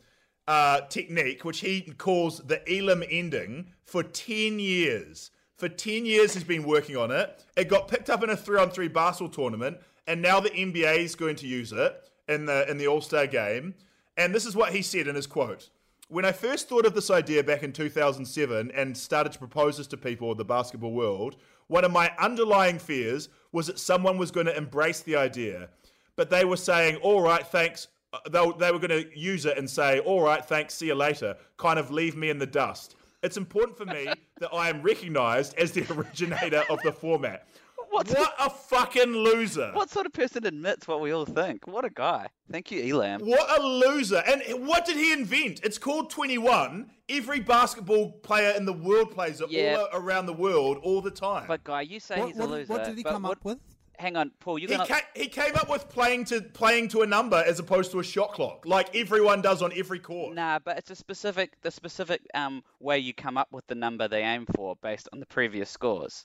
[0.49, 5.31] uh, technique, which he calls the Elam ending, for ten years.
[5.57, 7.45] For ten years, he's been working on it.
[7.57, 11.37] It got picked up in a three-on-three basketball tournament, and now the NBA is going
[11.37, 11.95] to use it
[12.29, 13.75] in the in the All Star game.
[14.17, 15.71] And this is what he said in his quote.
[16.09, 19.87] When I first thought of this idea back in 2007 and started to propose this
[19.87, 21.37] to people in the basketball world,
[21.69, 25.69] one of my underlying fears was that someone was going to embrace the idea.
[26.17, 27.87] But they were saying, all right, thanks.
[28.13, 30.95] Uh, They, they were going to use it and say, all right, thanks, see you
[30.95, 32.97] later, kind of leave me in the dust.
[33.23, 34.09] It's important for me
[34.41, 37.47] that I am recognized as the originator of the format.
[37.91, 39.71] What's What a fucking loser.
[39.75, 41.67] What sort of person admits what we all think?
[41.67, 42.29] What a guy.
[42.51, 43.21] Thank you, Elam.
[43.21, 44.23] What a loser.
[44.29, 45.61] And what did he invent?
[45.65, 46.89] It's called 21.
[47.09, 49.77] Every basketball player in the world plays it Yeah.
[49.93, 51.47] all around the world all the time.
[51.49, 52.73] But guy, you say what, he's a loser.
[52.73, 53.59] what did he come what- up with?
[54.01, 54.59] Hang on, Paul.
[54.59, 54.89] You're he, gonna.
[54.89, 58.03] ca- he came up with playing to playing to a number as opposed to a
[58.05, 60.35] shot clock, like everyone does on every court.
[60.35, 64.09] Nah, but it's a specific, the specific um way you come up with the number
[64.09, 66.25] they aim for based on the previous scores.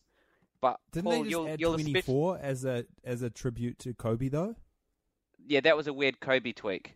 [0.61, 3.77] But Didn't Paul, they just you'll, add you'll especially- 24 as a as a tribute
[3.79, 4.55] to Kobe though?
[5.45, 6.95] yeah, that was a weird Kobe tweak.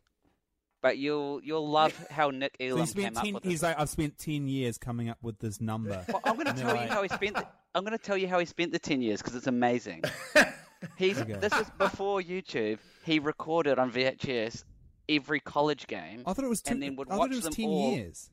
[0.81, 3.67] But you'll you'll love how Nick So Elam he spent came up with he's this.
[3.67, 6.05] like, I've spent 10 years coming up with this number.
[6.07, 7.35] Well, I'm going to tell you like- how he spent.
[7.35, 10.03] The, I'm going to tell you how he spent the ten years because it's amazing.
[10.97, 11.33] He's Okay.
[11.33, 12.79] this is before YouTube.
[13.03, 14.63] He recorded on VHS
[15.09, 16.23] every college game.
[16.25, 17.65] I thought it was two, and then would I thought watch it was them 10
[17.65, 17.91] all.
[17.91, 18.29] years.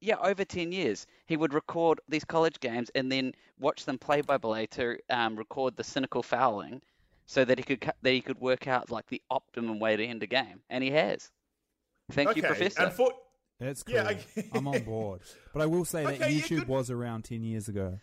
[0.00, 4.20] Yeah, over ten years, he would record these college games and then watch them play
[4.20, 6.82] by play to um, record the cynical fouling,
[7.24, 10.04] so that he could cu- that he could work out like the optimum way to
[10.04, 11.30] end a game, and he has.
[12.12, 12.82] Thank you, okay, Professor.
[12.82, 13.10] and for,
[13.58, 13.94] That's cool.
[13.94, 15.22] Yeah, I- I'm on board.
[15.54, 16.68] But I will say that Okay, yeah, YouTube good.
[16.68, 17.98] was around 10 years ago.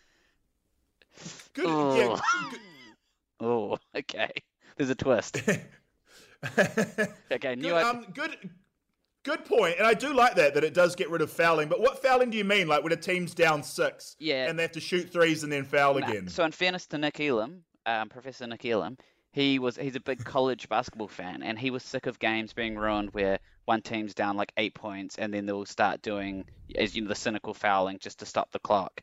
[1.54, 1.96] good, Oh.
[1.96, 2.20] yeah,
[2.50, 2.60] good-
[3.44, 4.32] oh, okay.
[4.78, 5.42] There's a twist.
[7.32, 8.38] Okay, new Good, um, good,
[9.24, 11.70] Good point, and I do like that that it does get rid of fouling.
[11.70, 12.68] But what fouling do you mean?
[12.68, 14.50] Like when a team's down six, Yeah.
[14.50, 16.28] and they have to shoot threes and then foul Nah, again?
[16.28, 18.98] So in fairness to Nick Elam, um, Professor Nick Elam,
[19.32, 22.76] he was he's a big college basketball fan, and he was sick of games being
[22.76, 26.44] ruined where one team's down like eight points, and then they'll start doing
[26.76, 29.00] as you know the cynical fouling just to stop the clock,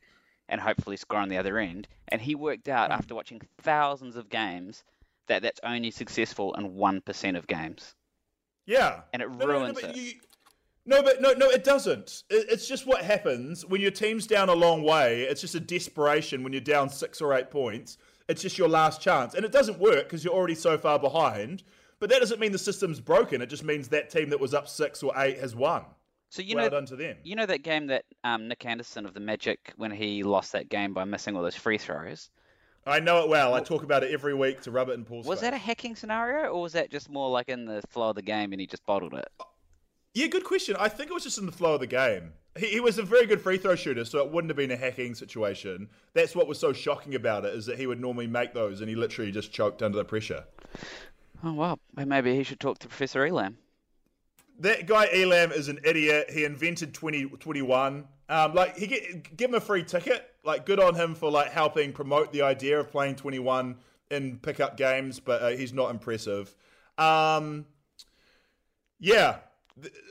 [0.51, 1.87] and hopefully score on the other end.
[2.09, 2.93] And he worked out hmm.
[2.93, 4.83] after watching thousands of games
[5.27, 7.95] that that's only successful in one percent of games.
[8.67, 9.95] yeah, and it No, no, no, ruins but it.
[9.95, 10.19] you-
[10.83, 12.23] no, but no, no, it doesn't.
[12.29, 15.21] It, it's just what happens when your team's down a long way.
[15.21, 17.97] It's just a desperation when you're down six or eight points.
[18.27, 21.63] It's just your last chance, and it doesn't work because you're already so far behind.
[21.99, 23.43] But that doesn't mean the system's broken.
[23.43, 25.85] It just means that team that was up six or eight has won.
[26.31, 27.17] So you well know, done to them.
[27.25, 30.69] you know that game that um, Nick Anderson of the Magic when he lost that
[30.69, 32.29] game by missing all those free throws.
[32.87, 33.53] I know it well.
[33.53, 35.49] I talk about it every week to rub it in Paul's Was face.
[35.49, 38.21] that a hacking scenario, or was that just more like in the flow of the
[38.21, 39.27] game and he just bottled it?
[40.13, 40.77] Yeah, good question.
[40.79, 42.31] I think it was just in the flow of the game.
[42.57, 44.77] He, he was a very good free throw shooter, so it wouldn't have been a
[44.77, 45.89] hacking situation.
[46.13, 48.89] That's what was so shocking about it is that he would normally make those, and
[48.89, 50.45] he literally just choked under the pressure.
[51.43, 53.57] Oh well, maybe he should talk to Professor Elam.
[54.61, 56.29] That guy Elam is an idiot.
[56.31, 57.31] He invented 20,
[58.29, 60.27] Um, like he get, give him a free ticket.
[60.43, 63.77] Like good on him for like helping promote the idea of playing twenty one
[64.09, 66.55] in pickup games, but uh, he's not impressive.
[66.97, 67.65] Um,
[68.99, 69.37] yeah.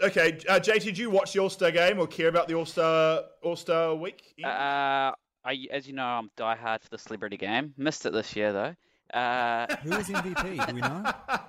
[0.03, 2.67] Okay, uh, JT, did you watch the All Star game or care about the All
[2.67, 4.35] Star All Star week?
[4.43, 5.13] Uh,
[5.45, 7.75] I, as you know, I'm diehard for the celebrity game.
[7.77, 9.19] Missed it this year though.
[9.19, 10.67] Uh, Who was MVP?
[10.69, 11.05] Do we know?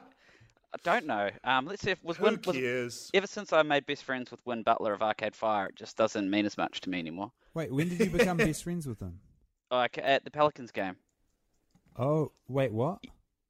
[0.73, 1.29] I don't know.
[1.43, 2.39] Um, let's see if was Who Win.
[2.45, 5.97] Was, ever since I made best friends with Win Butler of Arcade Fire, it just
[5.97, 7.31] doesn't mean as much to me anymore.
[7.53, 9.19] Wait, when did you become best friends with him?
[9.69, 10.95] Like at the Pelicans game.
[11.97, 12.99] Oh, wait, what?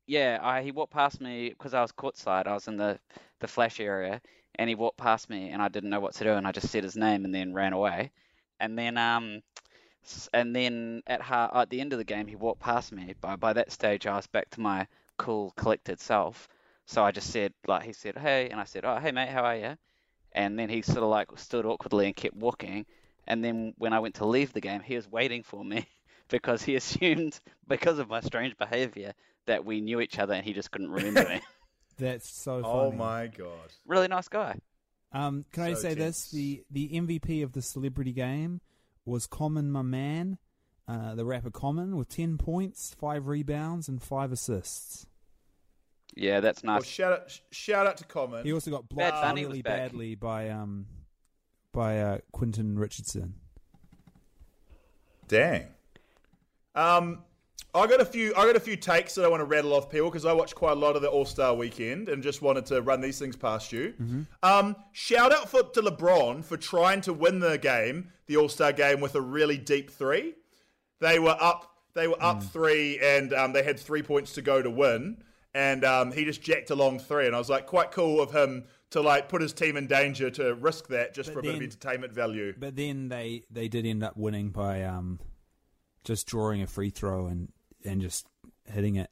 [0.07, 2.47] Yeah, I, he walked past me because I was courtside.
[2.47, 2.99] I was in the
[3.39, 4.21] the flash area,
[4.55, 6.69] and he walked past me, and I didn't know what to do, and I just
[6.69, 8.11] said his name and then ran away.
[8.59, 9.41] And then um,
[10.33, 13.13] and then at ha- at the end of the game, he walked past me.
[13.21, 16.47] By by that stage, I was back to my cool, collected self.
[16.91, 19.43] So I just said like he said hey, and I said oh hey mate, how
[19.43, 19.77] are you?
[20.33, 22.85] And then he sort of like stood awkwardly and kept walking.
[23.27, 25.87] And then when I went to leave the game, he was waiting for me
[26.29, 29.13] because he assumed because of my strange behavior
[29.47, 31.41] that we knew each other and he just couldn't remember me.
[31.97, 32.73] That's so funny.
[32.73, 33.71] Oh my god!
[33.85, 34.57] Really nice guy.
[35.13, 36.31] Um, can I So say this?
[36.31, 38.61] The the MVP of the celebrity game
[39.05, 40.37] was Common, my man,
[40.87, 45.05] uh, the rapper Common, with ten points, five rebounds, and five assists.
[46.15, 46.85] Yeah, that's Well, nice.
[46.85, 48.43] shout out, shout out to Common.
[48.45, 49.77] He also got Bad blocked Bunny was really back.
[49.77, 50.85] badly by um
[51.73, 53.35] by uh, Quentin Richardson.
[55.27, 55.67] Dang.
[56.75, 57.23] Um,
[57.73, 58.33] I got a few.
[58.35, 60.55] I got a few takes that I want to rattle off people because I watched
[60.55, 63.37] quite a lot of the All Star Weekend and just wanted to run these things
[63.37, 63.93] past you.
[64.43, 68.73] Um, shout out for, to LeBron for trying to win the game, the All Star
[68.73, 70.33] game, with a really deep three.
[70.99, 71.69] They were up.
[71.93, 75.23] They were up three, and um, they had three points to go to win.
[75.53, 78.31] And um, he just jacked a long three, and I was like, quite cool of
[78.31, 81.43] him to like put his team in danger to risk that just But for a
[81.43, 82.53] bit of entertainment value.
[82.57, 85.19] But then they they did end up winning by um
[86.03, 87.49] just drawing a free throw and
[87.83, 88.27] and just
[88.71, 89.09] hitting it.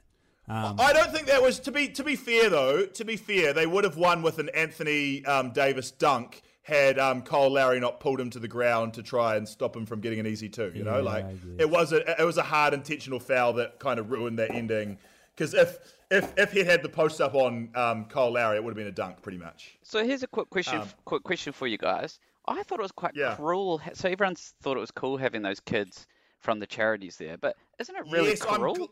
[0.47, 2.85] Um, I don't think that was to be to be fair though.
[2.85, 7.21] To be fair, they would have won with an Anthony um, Davis dunk had um,
[7.21, 10.19] Kyle Lowry not pulled him to the ground to try and stop him from getting
[10.19, 10.71] an easy two.
[10.75, 11.25] You know, Yeah, like
[11.57, 14.97] it was a it was a hard intentional foul that kind of ruined that ending.
[15.35, 15.77] Because if
[16.11, 18.87] if if he had the post up on um, Kyle Lowry, it would have been
[18.87, 19.77] a dunk pretty much.
[19.83, 20.79] So here's a quick question.
[20.81, 22.19] Um, quick question for you guys.
[22.47, 23.35] I thought it was quite Yeah.
[23.35, 23.79] cruel.
[23.93, 26.07] So everyone thought it was cool having those kids
[26.39, 28.75] from the charities there, but isn't it really yes, I'm, cruel?
[28.75, 28.89] gl-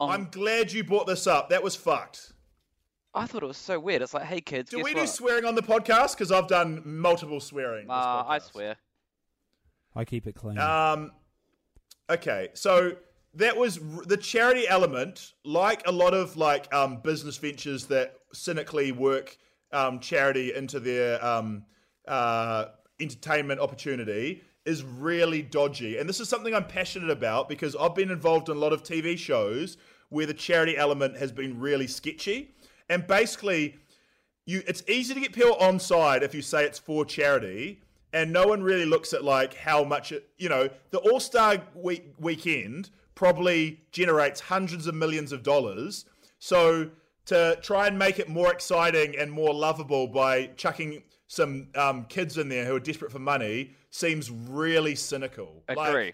[0.00, 1.48] on- I'm glad you brought this up.
[1.50, 2.32] That was fucked.
[3.14, 4.02] I thought it was so weird.
[4.02, 5.00] It's like, hey kids, Do guess we what?
[5.02, 6.12] do swearing on the podcast?
[6.16, 7.86] Because I've done multiple swearing.
[7.86, 8.76] this Uh, I swear.
[9.94, 10.58] I keep it clean.
[10.58, 11.12] Um,
[12.10, 12.92] okay, so
[13.36, 15.32] that was the charity element.
[15.44, 19.36] Like a lot of like um, business ventures that cynically work
[19.72, 21.64] um, charity into their um,
[22.08, 22.66] uh,
[23.00, 25.98] entertainment opportunity is really dodgy.
[25.98, 28.82] And this is something I'm passionate about because I've been involved in a lot of
[28.82, 29.76] TV shows
[30.08, 32.54] where the charity element has been really sketchy.
[32.88, 33.76] And basically,
[34.44, 37.80] you it's easy to get people on side if you say it's for charity
[38.12, 42.14] and no one really looks at like how much it you know the all-star week
[42.18, 46.04] weekend probably generates hundreds of millions of dollars
[46.38, 46.88] so
[47.24, 52.38] to try and make it more exciting and more lovable by chucking some um, kids
[52.38, 56.12] in there who are desperate for money seems really cynical Like, Agree.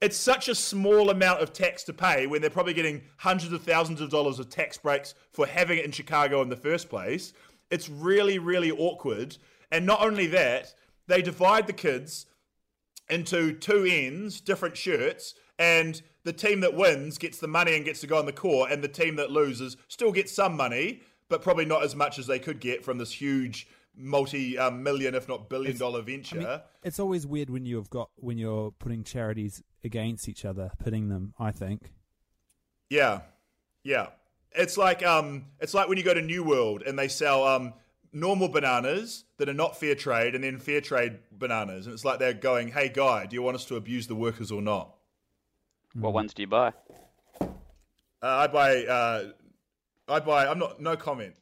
[0.00, 3.62] it's such a small amount of tax to pay when they're probably getting hundreds of
[3.62, 7.34] thousands of dollars of tax breaks for having it in Chicago in the first place.
[7.70, 9.36] It's really, really awkward.
[9.70, 10.72] And not only that,
[11.08, 12.26] they divide the kids
[13.10, 18.00] into two ends, different shirts, and the team that wins gets the money and gets
[18.00, 21.42] to go on the court, and the team that loses still gets some money, but
[21.42, 26.02] probably not as much as they could get from this huge multi-million, if not billion-dollar
[26.02, 26.40] venture.
[26.40, 30.70] I mean, it's always weird when you've got when you're putting charities against each other,
[30.82, 31.32] pitting them.
[31.38, 31.92] I think.
[32.90, 33.20] Yeah,
[33.82, 34.08] yeah.
[34.52, 37.72] It's like um, it's like when you go to New World and they sell um
[38.12, 42.18] normal bananas that are not fair trade, and then fair trade bananas, and it's like
[42.18, 44.95] they're going, "Hey, guy, do you want us to abuse the workers or not?"
[45.98, 46.72] What ones do you buy?
[47.40, 47.46] Uh,
[48.22, 48.84] I buy.
[48.84, 49.24] Uh,
[50.08, 50.46] I buy.
[50.46, 50.80] I'm not.
[50.80, 51.34] No comment.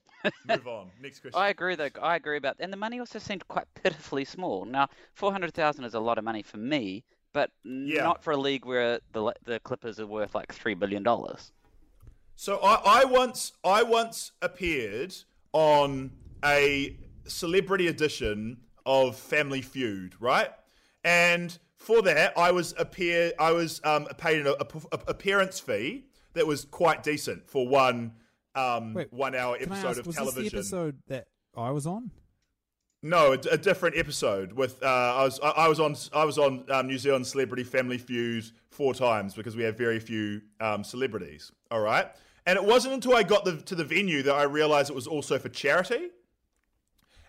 [0.47, 0.89] Move on.
[1.03, 1.41] Next question.
[1.41, 1.91] I agree, though.
[2.01, 4.65] I agree about, and the money also seemed quite pitifully small.
[4.65, 8.05] Now, four hundred thousand is a lot of money for me, but Yeah.
[8.05, 11.53] not for a league where the the Clippers are worth like three billion dollars.
[12.37, 15.15] So I, I once I once appeared
[15.53, 16.11] on
[16.45, 16.97] a
[17.27, 20.51] celebrity edition of Family Feud, right?
[21.05, 26.07] And for that, I was appear I was um, paid an a- a- appearance fee
[26.33, 28.13] that was quite decent for one
[28.55, 30.43] um, Wait, one hour episode ask, of was television.
[30.45, 31.27] this the episode that
[31.57, 32.11] I was on?
[33.03, 36.39] No, a, a different episode with uh, I was I, I was on I was
[36.39, 40.83] on um, New Zealand Celebrity Family Feud four times because we have very few um,
[40.83, 41.53] celebrities.
[41.71, 42.07] All right,
[42.47, 45.07] and it wasn't until I got the, to the venue that I realized it was
[45.07, 46.09] also for charity,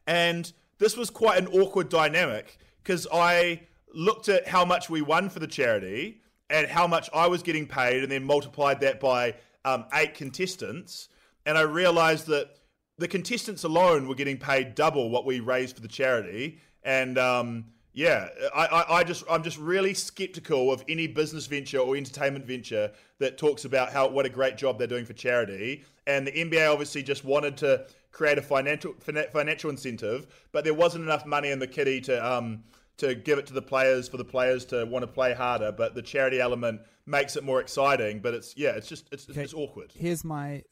[0.08, 3.62] and this was quite an awkward dynamic because I
[3.96, 7.66] looked at how much we won for the charity and how much I was getting
[7.66, 11.10] paid, and then multiplied that by um, eight contestants,
[11.46, 12.52] and I realized that
[12.98, 17.66] the contestants alone were getting paid double what we raised for the charity, and um,
[17.96, 22.46] yeah, I, I, I just I'm just really skeptical of any business venture or entertainment
[22.46, 25.86] venture that talks about how what a great job they're doing for charity.
[26.06, 28.94] And the NBA obviously just wanted to create a financial
[29.32, 32.66] financial incentive, but there wasn't enough money in the kitty to um
[32.98, 35.72] to give it to the players for the players to want to play harder.
[35.72, 38.20] But the charity element makes it more exciting.
[38.20, 39.92] But it's yeah, it's just it's, Okay, it's awkward.
[39.96, 40.64] Here's my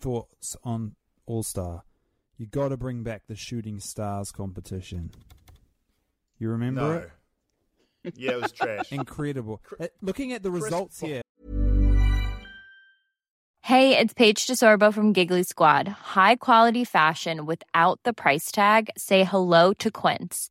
[0.00, 0.94] thoughts on
[1.26, 1.82] All Star.
[2.38, 5.10] You got to bring back the Shooting Stars competition.
[6.38, 6.92] You remember No.
[8.04, 8.14] it?
[8.16, 8.90] Yeah, it was trash.
[8.92, 9.62] Incredible.
[9.78, 11.22] Uh, Looking at the Chris results Paul- here,
[13.64, 15.86] Hey, it's Paige DeSorbo from Giggly Squad.
[15.86, 18.90] High quality fashion without the price tag.
[18.98, 20.50] Say hello to Quince.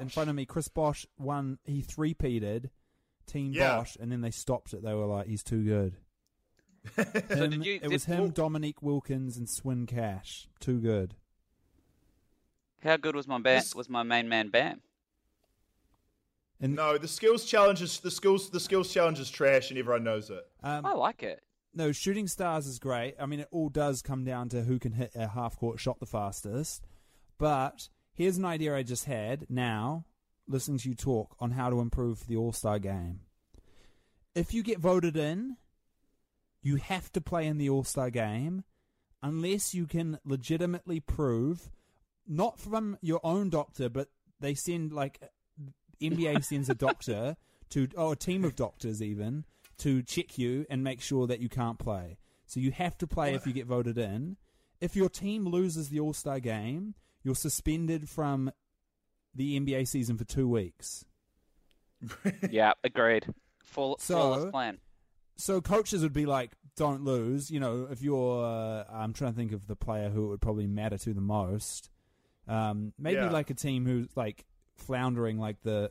[0.00, 1.58] In front of me, Chris Bosh won.
[1.64, 2.70] He three-peated
[3.26, 3.76] Team Yeah.
[3.78, 4.82] Bosh, and then they stopped it.
[4.82, 5.96] They were like, "He's too good."
[7.28, 10.48] Him- did you- it was him, well- Dominique Wilkins, and Swin Cash.
[10.60, 11.14] Too good.
[12.82, 13.62] How good was my band?
[13.64, 14.80] This- Was my main man Bam?
[16.60, 20.04] And No, the skills challenge is the skills the skills challenge is trash, and everyone
[20.04, 20.44] knows it.
[20.62, 21.42] um, I like it.
[21.74, 23.14] No, shooting stars is great.
[23.20, 26.00] I mean, it all does come down to who can hit a half court shot
[26.00, 26.86] the fastest.
[27.38, 30.04] But here's an idea I just had now,
[30.48, 33.20] listening to you talk on how to improve the All Star game.
[34.34, 35.56] If you get voted in,
[36.62, 38.64] you have to play in the All Star game
[39.22, 41.70] unless you can legitimately prove,
[42.26, 44.08] not from your own doctor, but
[44.40, 45.20] they send like
[46.00, 47.36] NBA sends a doctor
[47.70, 49.44] to, oh, a team of doctors even,
[49.78, 52.18] to check you and make sure that you can't play.
[52.46, 54.36] So you have to play if you get voted in.
[54.80, 56.94] If your team loses the All Star game,
[57.26, 58.52] you're suspended from
[59.34, 61.04] the NBA season for two weeks.
[62.50, 63.26] Yeah, agreed.
[63.64, 64.78] Full So- flawless plan.
[65.38, 69.36] So coaches would be like, "Don't lose." You know, if you're, uh, I'm trying to
[69.36, 71.90] think of the player who it would probably matter to the most.
[72.48, 73.30] Um, maybe Yeah.
[73.30, 74.46] like a team who's like
[74.76, 75.90] floundering, like the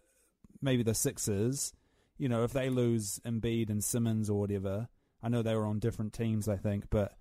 [0.62, 1.74] maybe the Sixers.
[2.18, 4.88] You know, if they lose Embiid and Simmons or whatever,
[5.22, 7.16] I know they were on different teams, I think, but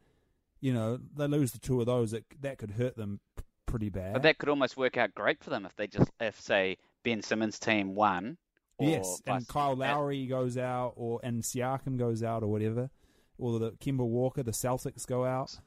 [0.61, 3.34] you know, they lose the two of those, it, that could hurt them p-
[3.75, 4.12] pretty bad.
[4.12, 7.22] But that could almost work out great for them if they just, if say Ben
[7.22, 8.37] Simmons' team won.
[8.79, 12.91] Or yes, and Kyle and- Lowry goes out, or and Siakam goes out, or whatever,
[13.37, 15.59] or the Kemba Walker, the Celtics go out.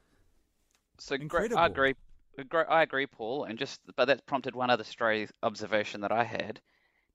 [0.99, 1.60] So great, Incredible.
[1.60, 1.95] I agree.
[2.38, 6.24] Agree- I agree, Paul, and just but that prompted one other stray observation that I
[6.24, 6.62] had.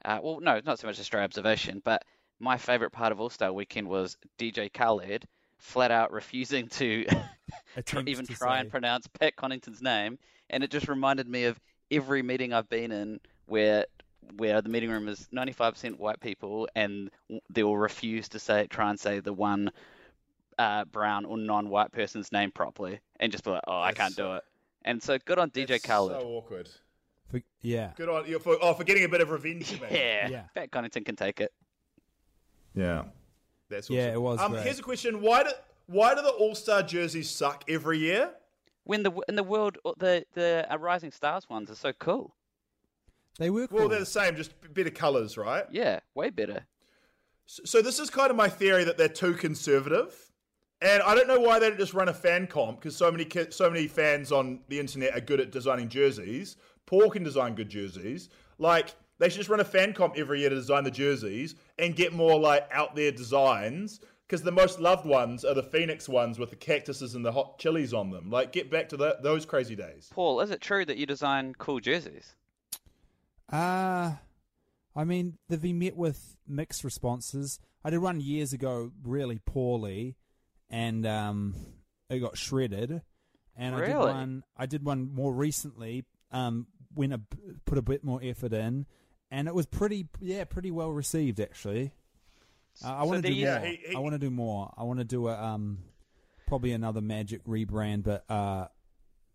[0.04, 2.04] Uh, well, no, not so much a stray observation, but
[2.38, 5.26] my favourite part of All Star Weekend was DJ Khaled
[5.58, 7.06] flat out refusing to
[8.06, 10.18] even to try say- and pronounce Pat Connaughton's name,
[10.52, 11.58] and it just reminded me of
[11.90, 13.86] every meeting I've been in where
[14.36, 17.10] where the meeting room is 95% white people and
[17.50, 19.72] they will refuse to say try and say the one
[20.58, 24.14] uh, brown or non-white person's name properly and just be like, oh, I That's can't
[24.14, 24.42] so- do it.
[24.84, 26.20] And so good on DJ That's Khaled.
[26.20, 26.68] So awkward.
[27.30, 27.92] For, yeah.
[27.96, 29.80] Good on you for oh for getting a bit of revenge.
[29.80, 29.90] man.
[29.92, 30.42] Yeah, Yeah.
[30.54, 31.52] Pat Connaughton can take it.
[32.74, 33.04] Yeah.
[33.68, 33.96] That's awesome.
[33.96, 35.50] Yeah, it was Um, here's a question: Why do
[35.86, 38.30] why do the All Star jerseys suck every year?
[38.84, 42.34] When the in the world the the uh, Rising Stars ones are so cool.
[43.38, 43.78] They were cool.
[43.78, 45.64] Well, they're the same, just better colours, right?
[45.70, 46.66] Yeah, way better.
[47.46, 50.14] So this is kind of my theory that they're too conservative,
[50.80, 53.26] and I don't know why they don't just run a fan comp because so many
[53.50, 56.56] so many fans on the internet are good at designing jerseys.
[56.86, 58.28] Paul can design good jerseys.
[58.58, 61.94] Like they should just run a fan comp every year to design the jerseys and
[61.94, 64.00] get more like out there designs.
[64.32, 67.58] Because the most loved ones are the Phoenix ones with the cactuses and the hot
[67.58, 68.30] chilies on them.
[68.30, 70.08] Like, get back to the, those crazy days.
[70.10, 72.34] Paul, is it true that you design cool jerseys?
[73.52, 74.12] Uh,
[74.96, 77.60] I mean, they've been met with mixed responses.
[77.84, 80.16] I did one years ago really poorly,
[80.70, 81.54] and um,
[82.08, 83.02] it got shredded.
[83.54, 84.12] And I did Really?
[84.12, 84.44] one.
[84.56, 86.06] I did one more recently.
[86.30, 87.18] Um, when I
[87.66, 88.86] put a bit more effort in,
[89.30, 91.92] and it was pretty, yeah, pretty well received actually.
[92.84, 93.48] Uh, I So want to do do more.
[93.52, 94.72] Yeah, he- he- I want to do more.
[94.76, 95.78] I want to do a um,
[96.46, 98.68] probably another Magic rebrand, but uh,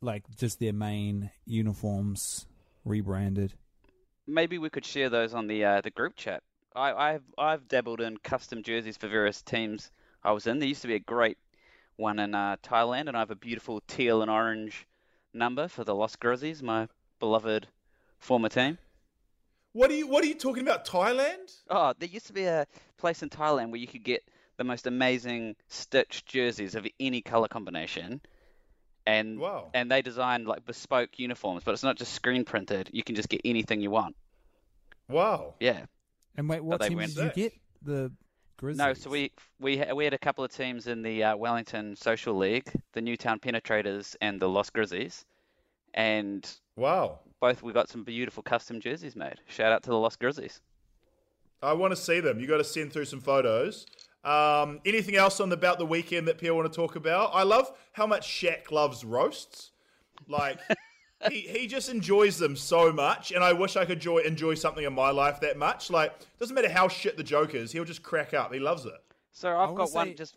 [0.01, 2.45] like just their main uniforms
[2.85, 3.53] rebranded.
[4.25, 6.43] Maybe we could share those on the uh, the group chat.
[6.75, 9.91] I, I've I've dabbled in custom jerseys for various teams
[10.23, 10.59] I was in.
[10.59, 11.37] There used to be a great
[11.95, 14.85] one in uh, Thailand, and I have a beautiful teal and orange
[15.33, 16.87] number for the Los Grizzlies, my
[17.19, 17.67] beloved
[18.19, 18.77] former team.
[19.77, 20.85] What are you What are you talking about?
[20.85, 21.55] Thailand?
[21.69, 22.65] Oh, there used to be a
[22.97, 24.23] place in Thailand where you could get
[24.57, 28.19] the most amazing stitched jerseys of any color combination.
[29.05, 29.69] And Wow.
[29.75, 32.89] and they designed like bespoke uniforms, but it's not just screen printed.
[32.91, 34.15] You can just get anything you want.
[35.09, 35.53] Wow.
[35.59, 35.85] Yeah.
[36.35, 37.53] And wait, what they team went did you get?
[37.83, 38.11] The
[38.57, 38.79] Grizzlies.
[38.79, 42.35] No, so we we we had a couple of teams in the uh, Wellington Social
[42.35, 45.23] League, the Newtown Penetrators and the Los Grizzlies,
[45.93, 47.19] and Wow.
[47.41, 49.35] both we got some beautiful custom jerseys made.
[49.47, 50.61] Shout out to the Lost Grizzlies.
[51.61, 52.39] I want to see them.
[52.39, 53.87] You got to send through some photos.
[54.23, 57.31] Um, anything else on the about the weekend that Pierre want to talk about?
[57.33, 59.71] I love how much Shaq loves roasts.
[60.27, 60.59] Like
[61.29, 64.83] he he just enjoys them so much, and I wish I could enjoy enjoy something
[64.83, 65.89] in my life that much.
[65.89, 68.53] Like doesn't matter how shit the joke is, he'll just crack up.
[68.53, 68.93] He loves it.
[69.31, 70.35] So I've wanna got one say- just.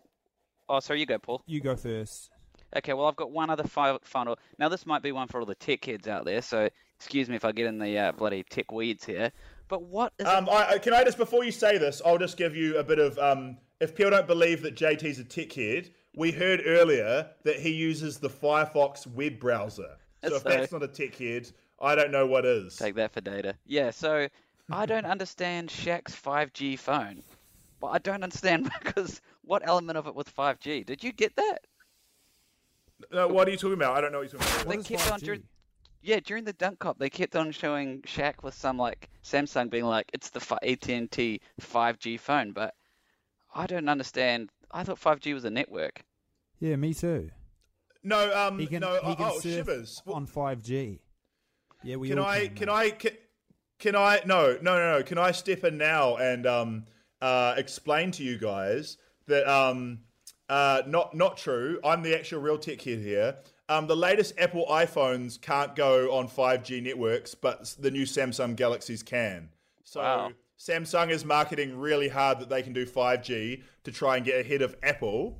[0.69, 1.43] Oh, sorry, you go, Paul.
[1.45, 2.30] You go first.
[2.75, 4.37] Okay, well, I've got one other fi- final.
[4.57, 7.35] Now, this might be one for all the tech heads out there, so excuse me
[7.35, 9.31] if I get in the uh, bloody tech weeds here.
[9.67, 12.55] But what is Um, I, can I just before you say this, I'll just give
[12.55, 16.31] you a bit of um, if people don't believe that JT's a tech head, we
[16.31, 19.87] heard earlier that he uses the Firefox web browser.
[20.23, 21.49] So if that's not a tech head,
[21.79, 22.75] I don't know what is.
[22.75, 23.55] Take that for data.
[23.65, 24.27] Yeah, so
[24.69, 27.23] I don't understand Shaq's 5G phone.
[27.79, 30.85] But I don't understand because what element of it was 5G?
[30.85, 31.65] Did you get that?
[33.11, 33.95] No, what are you talking about?
[33.95, 34.83] I don't know what you're talking about.
[34.83, 35.23] They kept on 5G?
[35.23, 35.43] during,
[36.01, 39.85] yeah, during the dunk cop, they kept on showing Shaq with some like Samsung being
[39.85, 42.73] like, it's the fi- AT&T 5G phone, but
[43.53, 44.49] I don't understand.
[44.71, 46.03] I thought 5G was a network.
[46.59, 47.29] Yeah, me too.
[48.03, 48.95] No, um, He can, no.
[49.03, 50.01] he can oh, surf shivers.
[50.07, 50.99] on 5G.
[51.83, 52.47] Yeah, we Can all I?
[52.47, 52.69] can, Can.
[52.69, 52.89] I?
[52.91, 53.11] Can,
[53.79, 54.21] can I?
[54.25, 55.03] No, no, no, no.
[55.03, 56.85] Can I step in now and um,
[57.21, 58.97] uh, explain to you guys
[59.27, 59.99] that um,
[60.51, 61.79] uh, not not true.
[61.81, 63.37] I'm the actual real tech head here.
[63.69, 69.01] Um, the latest Apple iPhones can't go on 5G networks, but the new Samsung Galaxies
[69.01, 69.47] can.
[69.85, 70.31] So Wow.
[70.59, 74.61] Samsung is marketing really hard that they can do 5G to try and get ahead
[74.61, 75.39] of Apple.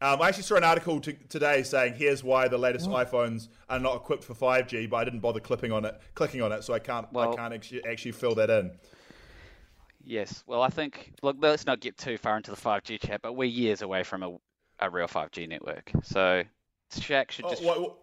[0.00, 3.80] Um, I actually saw an article to, today saying here's why the latest iPhones are
[3.80, 6.72] not equipped for 5G, but I didn't bother clipping on it, clicking on it, so
[6.72, 8.70] I can't I can't actually, actually fill that in.
[10.04, 10.44] Yes.
[10.46, 13.44] Well, I think, look, let's not get too far into the 5G chat, but we're
[13.48, 14.36] years away from a,
[14.86, 15.90] a real 5G network.
[16.02, 16.42] So
[16.94, 17.62] Shaq should Oh, just.
[17.62, 17.96] what, what-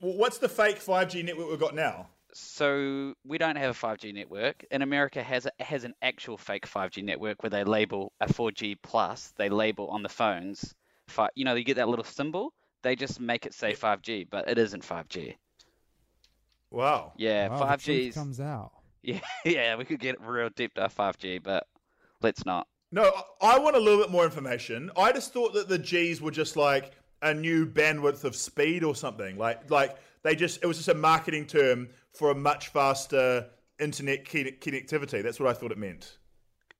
[0.00, 2.08] what's the fake 5G network we've got now?
[2.36, 4.64] So we don't have a 5G network.
[4.70, 8.76] and America has a, has an actual fake 5G network where they label a 4G
[8.82, 9.32] plus.
[9.36, 10.74] They label on the phones.
[11.08, 12.52] Fi- you know, you get that little symbol.
[12.82, 15.36] They just make it say 5G, but it isn't 5G.
[16.70, 17.12] Wow.
[17.16, 18.72] Yeah, Wow, 5G comes out.
[19.06, 21.66] Yeah, yeah, we could get real deep dive 5G, but
[22.22, 22.66] let's not.
[22.94, 23.10] No,
[23.42, 24.88] I want a little bit more information.
[24.96, 26.92] I just thought that the G's were just like
[27.22, 29.36] a new bandwidth of speed or something.
[29.36, 34.24] Like, like they just it was just a marketing term for a much faster internet
[34.24, 35.24] connectivity.
[35.24, 36.18] That's what I thought it meant.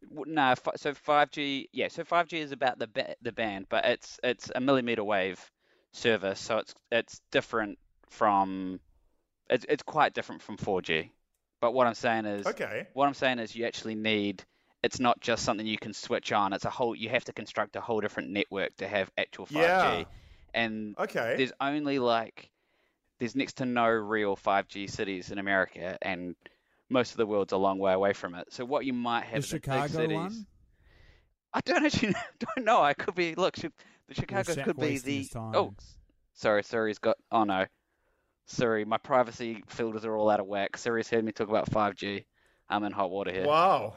[0.09, 4.53] No, so 5G, yeah, so 5G is about the ba- the band, but it's it's
[4.55, 5.51] a millimeter wave
[5.91, 7.77] service, so it's it's different
[8.09, 8.79] from
[9.51, 11.11] it's it's quite different from 4G.
[11.61, 12.87] But what I'm saying is, Okay.
[12.93, 14.45] what I'm saying is, you actually need.
[14.85, 16.53] It's not just something you can switch on.
[16.53, 16.95] It's a whole.
[16.95, 19.59] You have to construct a whole different network to have actual 5G.
[19.59, 20.05] Yeah.
[20.53, 21.35] And Okay.
[21.37, 22.51] there's only like
[23.19, 26.37] there's next to no real 5G cities in America, and
[26.91, 28.53] most of the world's a long way away from it.
[28.53, 30.47] So what you might The have in the big Chicago cities, one.
[31.53, 32.83] I don't actually don't know.
[32.83, 33.55] I could be look.
[33.57, 33.73] The
[34.13, 35.97] Chicago Shaq could be the oh, s-
[36.35, 37.65] sorry, Siri's got oh no,
[38.47, 40.77] Siri, my privacy filters are all out of whack.
[40.77, 42.27] Siri's heard me talk about 5G.
[42.69, 43.47] I'm in hot water here.
[43.47, 43.95] Wow.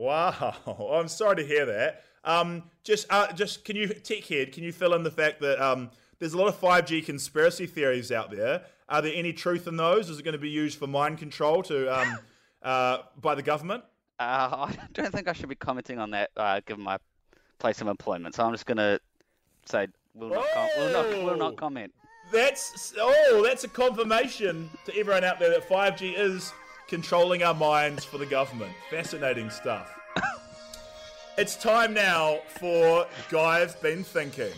[0.00, 0.54] Wow.
[0.98, 2.04] I'm sorry to hear that.
[2.24, 5.62] Um, just, uh, just can you, tech head, can you fill in the fact that
[5.62, 8.62] um, there's a lot of 5G conspiracy theories out there?
[8.88, 10.08] Are there any truth in those?
[10.08, 12.18] Is it going to be used for mind control to um,
[12.62, 13.84] uh, by the government?
[14.18, 14.22] Uh,
[14.68, 16.96] I don't think I should be commenting on that, uh, given my
[17.58, 18.34] place of employment.
[18.34, 18.98] So I'm just gonna
[19.66, 21.36] say will not, com- will not, will Oh!
[21.36, 21.92] not comment.
[22.32, 26.52] That's oh, that's a confirmation to everyone out there that 5G is
[26.90, 28.72] controlling our minds for the government.
[28.90, 29.96] Fascinating stuff.
[31.38, 34.52] it's time now for Guy's been thinking.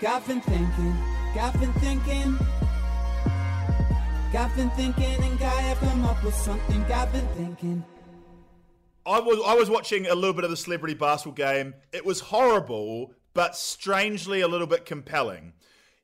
[0.00, 0.96] Got been thinking,
[1.34, 2.38] got been thinking.
[4.32, 6.84] Got been thinking, and guy have come up with something.
[6.84, 7.84] Got been thinking.
[9.06, 11.74] I was I was watching a little bit of the celebrity basketball game.
[11.92, 15.54] It was horrible, but strangely a little bit compelling.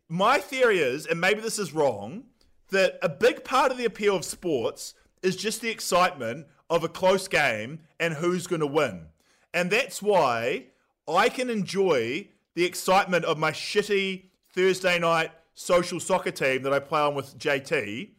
[0.09, 2.25] My theory is, and maybe this is wrong,
[2.71, 6.89] that a big part of the appeal of sports is just the excitement of a
[6.89, 9.07] close game and who's going to win.
[9.55, 10.67] And that's why
[11.09, 16.79] I can enjoy the excitement of my shitty Thursday night social soccer team that I
[16.79, 18.11] play on with JT.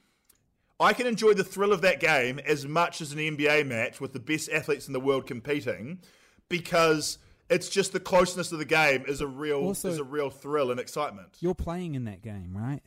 [0.79, 4.13] I can enjoy the thrill of that game as much as an NBA match with
[4.13, 5.99] the best athletes in the world competing
[6.47, 7.17] because
[7.49, 10.71] it's just the closeness of the game is a real Also- is a real thrill
[10.71, 11.37] and excitement.
[11.41, 12.81] You're playing in that game, right?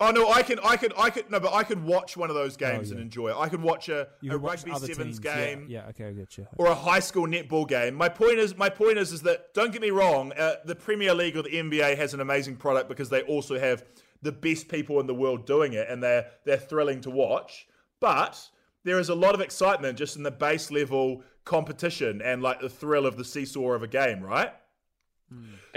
[0.00, 2.36] Oh no, I could I could I could no, but I could watch one of
[2.36, 3.36] those games Oh, and enjoy it.
[3.36, 5.18] I could watch a, a watch rugby sevens teams.
[5.18, 6.46] Game Yeah, okay, I get you.
[6.56, 7.94] or a high school netball game.
[7.94, 10.32] My point is, my point is, is that don't get me wrong.
[10.38, 13.84] Uh, the Premier League or the NBA has an amazing product because they also have
[14.22, 17.66] the best people in the world doing it, and they're they're thrilling to watch.
[17.98, 18.40] But
[18.84, 22.68] there is a lot of excitement just in the base level competition and like the
[22.68, 24.52] thrill of the seesaw of a game, right?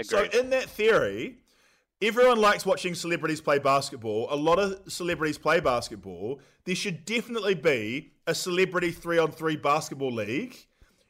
[0.02, 1.38] So in that theory,
[2.02, 4.26] everyone likes watching celebrities play basketball.
[4.30, 6.40] A lot of celebrities play basketball.
[6.64, 10.56] There should definitely be a celebrity three on three basketball league.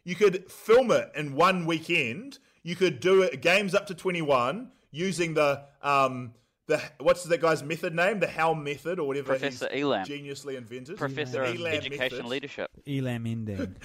[0.05, 2.38] You could film it in one weekend.
[2.62, 6.34] You could do it games up to twenty one using the um
[6.66, 8.20] the what's that guy's method name?
[8.20, 10.05] The How method or whatever Professor he's Elam.
[10.07, 10.97] geniusly invented.
[10.97, 12.26] Professor The of Elam Education method.
[12.26, 12.70] Leadership.
[12.86, 13.76] Elam ending.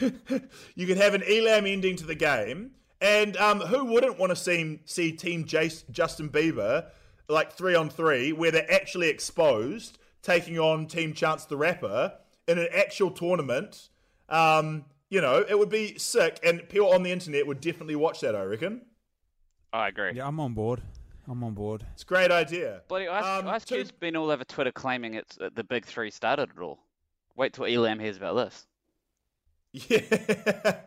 [0.74, 2.72] you could have an Elam ending to the game,
[3.04, 6.86] and um, who wouldn't want to see see Team Jace, Justin Bieber
[7.28, 12.14] like three on three, where they're actually exposed, taking on Team Chance the Rapper
[12.48, 13.88] in an actual tournament?
[14.28, 18.20] Um, you know, it would be sick, and people on the internet would definitely watch
[18.20, 18.34] that.
[18.34, 18.82] I reckon
[19.72, 20.12] I agree.
[20.14, 20.80] yeah, I'm on board.
[21.28, 21.84] I'm on board.
[21.94, 22.82] it's a great idea.
[22.88, 25.86] Bloody Ice, Um, Ice two- Cube's been all over Twitter claiming it's uh, the big
[25.86, 26.78] three started it all.
[27.36, 28.66] Wait till Elam hears about this.
[29.88, 30.80] Yeah.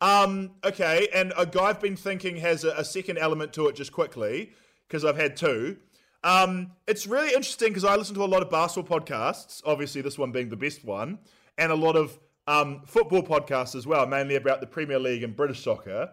[0.00, 3.76] Um, okay, and a guy I've been thinking has a, a second element to it
[3.76, 4.52] just quickly,
[4.86, 5.78] because I've had two.
[6.22, 10.18] Um, it's really interesting because I listen to a lot of basketball podcasts, obviously, this
[10.18, 11.18] one being the best one,
[11.58, 15.36] and a lot of um, football podcasts as well, mainly about the Premier League and
[15.36, 16.10] British soccer.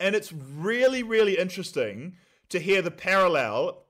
[0.00, 2.16] And it's really, really interesting
[2.50, 3.84] to hear the parallel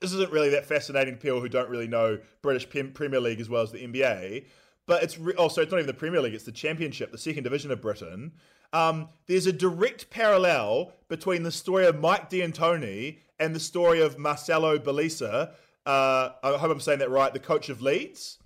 [0.00, 3.48] this isn't really that fascinating to people who don't really know British Premier League as
[3.48, 4.46] well as the NBA.
[4.86, 7.44] But it's re- oh, it's not even the Premier League; it's the Championship, the second
[7.44, 8.32] division of Britain.
[8.72, 14.18] Um, there's a direct parallel between the story of Mike D'Antoni and the story of
[14.18, 15.52] Marcelo Bielsa.
[15.84, 17.32] Uh, I hope I'm saying that right.
[17.32, 18.38] The coach of Leeds,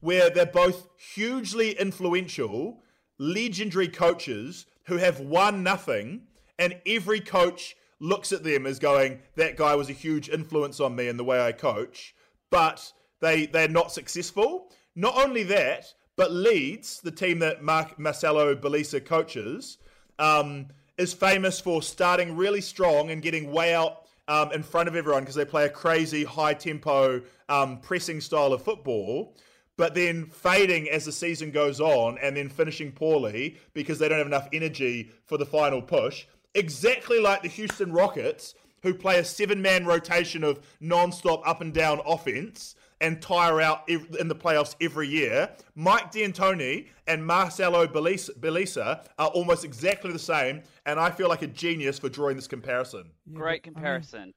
[0.00, 2.82] where they're both hugely influential,
[3.18, 6.22] legendary coaches who have won nothing,
[6.58, 10.96] and every coach looks at them as going, "That guy was a huge influence on
[10.96, 12.14] me in the way I coach,"
[12.50, 14.72] but they they're not successful.
[14.96, 19.78] Not only that, but Leeds, the team that Mark Marcelo Bielsa coaches,
[20.18, 20.66] um,
[20.98, 25.22] is famous for starting really strong and getting way out um, in front of everyone
[25.22, 29.34] because they play a crazy high tempo um, pressing style of football,
[29.78, 34.18] but then fading as the season goes on and then finishing poorly because they don't
[34.18, 36.26] have enough energy for the final push.
[36.54, 41.62] Exactly like the Houston Rockets, who play a seven man rotation of non stop up
[41.62, 45.50] and down offense and tire out in the playoffs every year.
[45.74, 51.42] Mike D'Antoni and Marcelo Bielsa Bielsa are almost exactly the same, and I feel like
[51.42, 53.10] a genius for drawing this comparison.
[53.32, 54.34] Great comparison,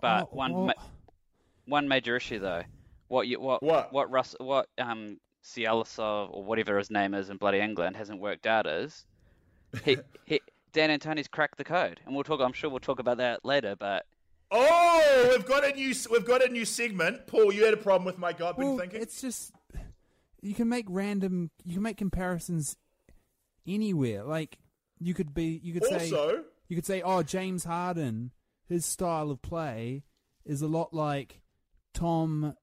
[0.00, 0.66] but Oh, one oh.
[0.66, 0.72] ma-
[1.66, 2.62] one major issue though.
[3.08, 3.92] What you what What?
[3.92, 8.46] what Russ what um Cielisov or whatever his name is in bloody England hasn't worked
[8.46, 9.04] out is
[9.84, 10.40] he he
[10.72, 12.40] D'Antoni's cracked the code, and we'll talk.
[12.40, 14.06] I'm sure we'll talk about that later, but.
[14.52, 17.26] Oh, we've got a new we've got a new segment.
[17.26, 19.00] Paul, you had a problem with my God been Well, thinking.
[19.00, 19.52] it's just
[20.42, 22.76] you can make random, you can make comparisons
[23.66, 24.24] anywhere.
[24.24, 24.58] Like
[24.98, 28.32] you could be, you could say, Also, you could say, oh, James Harden,
[28.68, 30.02] his style of play
[30.44, 31.40] is a lot like
[31.94, 32.54] Tom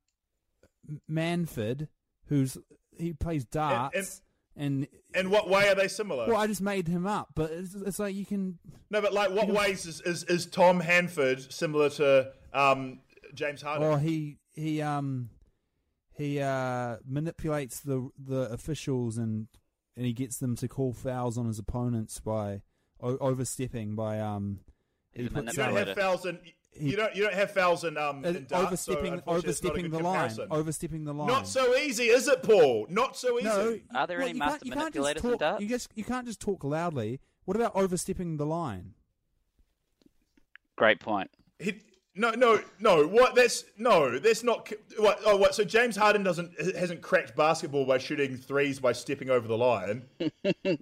[1.09, 1.87] Manford,
[2.27, 2.57] who's
[2.97, 4.21] he plays darts,
[4.57, 6.27] and, in what way are they similar?
[6.27, 8.57] well, I just made him up, but it's, it's like you can.
[8.89, 12.99] no, but like, what ways is, is, is Tom Hanford similar to um,
[13.33, 13.87] James Harden?
[13.87, 15.29] Or he he um
[16.11, 19.47] he uh manipulates the the officials and
[19.95, 22.61] and he gets them to call fouls on his opponents by
[22.99, 24.59] o- overstepping by um
[25.13, 26.39] he a puts you don't have fouls in
[26.79, 29.33] you don't you don't have fouls in um uh, in darts, overstepping unfortunately it's not
[29.33, 31.27] a overstepping good the line overstepping the line.
[31.27, 32.87] Not so easy, is it, Paul?
[32.89, 33.47] Not so easy.
[33.47, 33.79] no.
[33.95, 35.61] Are there well, any you master can't- you can't just manipulators in darts?
[35.61, 37.19] You just you can't just talk loudly.
[37.45, 38.93] What about overstepping the line?
[40.75, 41.31] Great point.
[41.59, 41.81] He,
[42.13, 43.07] no, no, no.
[43.07, 43.35] What?
[43.35, 44.19] That's no.
[44.19, 44.71] That's not.
[44.97, 45.19] What?
[45.25, 45.55] Oh, what?
[45.55, 50.05] So James Harden doesn't hasn't cracked basketball by shooting threes by stepping over the line.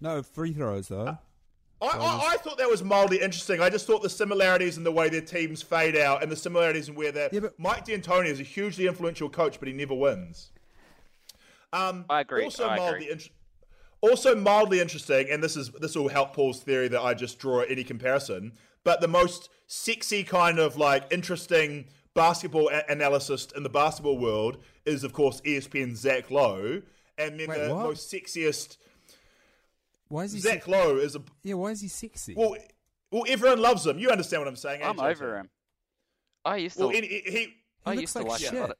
[0.00, 1.16] No free throws though.
[1.84, 3.60] I, I, I thought that was mildly interesting.
[3.60, 6.88] I just thought the similarities in the way their teams fade out and the similarities
[6.88, 7.28] in where they're.
[7.32, 10.50] Yeah, but- Mike D'Antoni is a hugely influential coach, but he never wins.
[11.72, 13.12] Um, I agree, Also I mildly agree.
[13.12, 13.30] int-
[14.00, 17.60] also mildly interesting, and this is this will help Paul's theory that I just draw
[17.62, 18.52] any comparison.
[18.84, 24.58] But the most sexy kind of like interesting basketball a- analyst in the basketball world
[24.84, 26.82] is, of course, ESPN's Zach Lowe,
[27.18, 27.82] and then Wait, the what?
[27.84, 28.76] most sexiest
[30.14, 30.38] Why is he?
[30.40, 32.34] Zach se- Lowe is a yeah, why is he sexy?
[32.36, 32.54] well.
[33.10, 33.98] Well, everyone loves him.
[33.98, 34.82] You understand what I'm saying?
[34.82, 35.10] I'm AJ?
[35.10, 35.50] over him.
[36.44, 36.86] I used to.
[36.86, 37.54] Well, in, he, he
[37.86, 38.54] I looks used to like like shit.
[38.54, 38.78] it.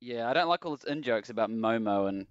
[0.00, 2.26] Yeah, I don't like all his in jokes about Momo and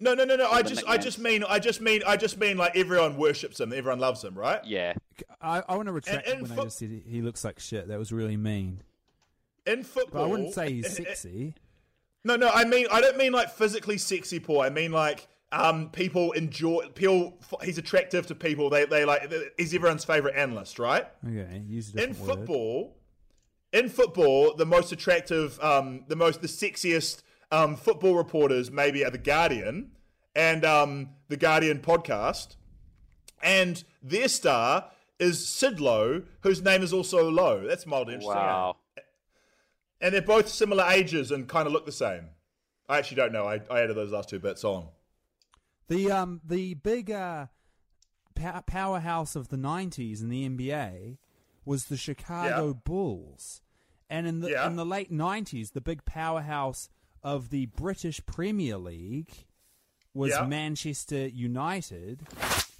[0.00, 0.48] no, no, no, no.
[0.50, 3.60] I the just, I just mean, I just mean, I just mean like everyone worships
[3.60, 3.72] him.
[3.72, 4.64] Everyone loves him, right?
[4.64, 4.94] yeah.
[5.40, 7.88] I, I want to retract and when I just said he- he looks like shit.
[7.88, 8.80] That was really mean.
[9.66, 11.54] In football, But I wouldn't say he's sexy.
[12.24, 12.48] No, no.
[12.48, 14.62] I mean, I don't mean like physically sexy, Paul.
[14.62, 16.86] I mean like um, people enjoy.
[16.94, 18.70] People, he's attractive to people.
[18.70, 19.32] They, they like.
[19.58, 21.06] He's everyone's favorite analyst, right?
[21.26, 22.38] Okay, use a in different word.
[22.38, 22.96] football,
[23.72, 29.10] in football, the most attractive, um, the most, the sexiest um, football reporters maybe are
[29.10, 29.92] the Guardian
[30.36, 32.56] and um, the Guardian podcast,
[33.42, 37.66] and their star is Sid Lowe, whose name is also Lowe.
[37.66, 38.36] That's mildly interesting.
[38.40, 38.46] eh?
[38.46, 38.76] Wow.
[40.00, 42.28] And they're both similar ages and kind of look the same.
[42.88, 43.46] I actually don't know.
[43.46, 44.86] I, I added those last two bits on.
[45.90, 47.46] The um the big uh,
[48.34, 51.18] pow- powerhouse of the '90s in the NBA
[51.64, 52.72] was the Chicago Yeah.
[52.84, 53.60] Bulls,
[54.08, 54.66] and in the Yeah.
[54.66, 56.88] in the late '90s, the big powerhouse
[57.22, 59.30] of the British Premier League
[60.14, 60.46] was Yeah.
[60.46, 62.22] Manchester United,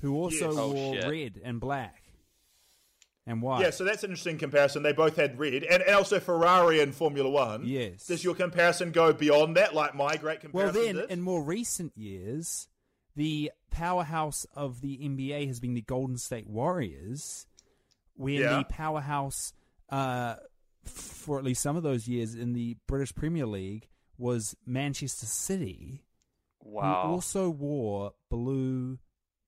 [0.00, 0.58] who also Yes.
[0.58, 1.10] Oh, wore shit.
[1.10, 2.04] red and black
[3.26, 3.62] and white.
[3.62, 4.82] Yeah, so that's an interesting comparison.
[4.82, 7.64] They both had red, and, and also Ferrari in Formula One.
[7.66, 8.06] Yes.
[8.06, 10.74] Does your comparison go beyond that, like my great comparison?
[10.74, 11.10] Well, then, did?
[11.10, 12.66] in more recent years,
[13.16, 17.46] the powerhouse of the NBA has been the Golden State Warriors,
[18.14, 18.58] where Yeah.
[18.58, 19.52] the powerhouse,
[19.88, 20.36] uh,
[20.84, 23.88] for at least some of those years in the British Premier League,
[24.18, 26.04] was Manchester City,
[26.60, 27.06] Wow.
[27.06, 28.98] who also wore blue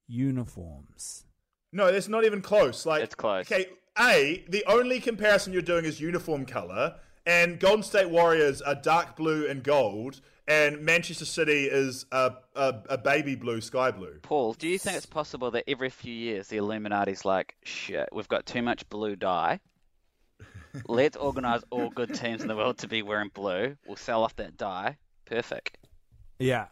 [0.06, 1.26] uniforms.
[1.72, 2.84] No, that's not even close.
[2.86, 3.46] Like It's close.
[3.50, 3.66] Okay,
[3.98, 9.16] a the only comparison you're doing is uniform color, and Golden State Warriors are dark
[9.16, 14.18] blue and gold, and Manchester City is a a, a baby blue, sky blue.
[14.22, 18.28] Paul, do you think it's possible that every few years the Illuminati's like, shit, we've
[18.28, 19.60] got too much blue dye.
[20.86, 23.76] Let's organize all good teams in the world to be wearing blue.
[23.86, 24.96] We'll sell off that dye.
[25.26, 25.78] Perfect.
[26.38, 26.66] Yeah.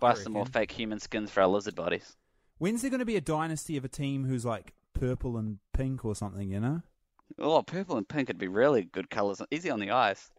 [0.00, 2.16] Buy some more fake human skins for our lizard bodies.
[2.58, 6.04] When's there going to be a dynasty of a team who's like purple and pink
[6.04, 6.50] or something?
[6.50, 6.82] You know.
[7.38, 9.40] Oh, purple and pink would be really good colors.
[9.50, 10.30] Easy on the eyes.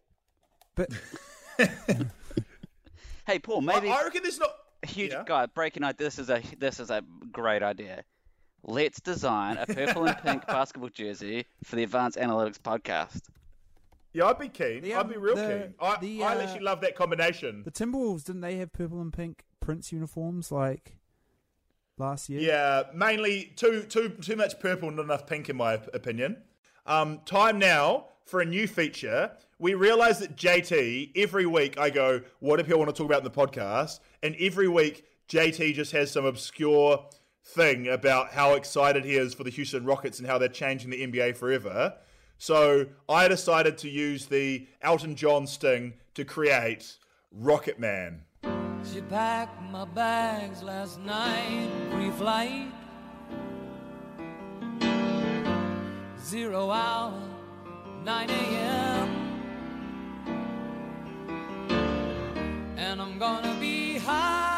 [0.74, 0.90] But
[3.26, 4.50] Hey, Paul, maybe I reckon there's not.
[4.82, 5.24] a huge Yeah.
[5.26, 5.98] guy breaking out.
[5.98, 8.04] This is a this is a great idea.
[8.62, 13.20] Let's design a purple and pink basketball jersey for the Advanced Analytics podcast.
[14.12, 14.82] Yeah, I'd be keen.
[14.82, 15.74] The, I'd be um, real the- keen.
[15.80, 17.62] I, the, I uh, actually love that combination.
[17.64, 20.96] The Timberwolves didn't they have purple and pink Prince uniforms like
[21.98, 22.40] last year?
[22.40, 26.42] Yeah, mainly too too too much purple, not enough pink, in my opinion.
[26.86, 29.32] Um, time now for a new feature.
[29.58, 33.18] We realize that JT, every week I go, what do people want to talk about
[33.18, 34.00] in the podcast?
[34.22, 37.04] And every week, JT just has some obscure
[37.42, 41.06] thing about how excited he is for the Houston Rockets and how they're changing the
[41.06, 41.94] NBA forever.
[42.38, 46.98] So I decided to use the Elton John sting to create
[47.32, 48.22] Rocket Man.
[48.92, 52.85] She packed my bags last night, pre-flight.
[56.26, 57.22] Zero hour,
[58.02, 59.08] 9 a.m.
[62.76, 64.56] And I'm gonna be high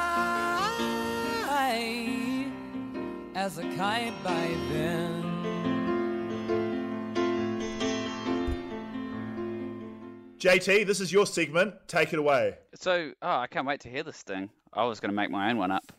[3.35, 5.23] as a kite by then.
[10.39, 11.75] JT, this is your segment.
[11.87, 12.57] Take it away.
[12.77, 14.49] So, oh, I can't wait to hear this thing.
[14.73, 15.93] I was going to make my own one up.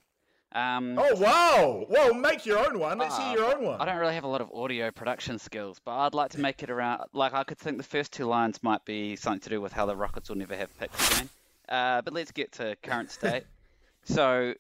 [0.51, 1.85] Um, Oh wow!
[1.89, 2.97] Well, make your own one.
[2.97, 3.79] Let's uh, hear your own one.
[3.79, 6.63] I don't really have a lot of audio production skills, but I'd like to make
[6.63, 7.03] it around.
[7.13, 9.85] Like, I could think the first two lines might be something to do with how
[9.85, 11.29] the Rockets will never have picks again.
[11.67, 13.43] Uh, but let's get to current state.
[14.03, 14.55] so,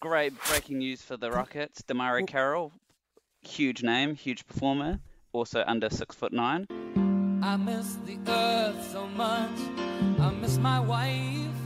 [0.00, 1.82] great breaking news for the Rockets.
[1.82, 2.72] DeMarre Carroll,
[3.42, 4.98] huge name, huge performer,
[5.32, 6.66] also under six foot nine.
[7.42, 9.58] I miss the earth so much.
[10.18, 11.59] I miss my wife.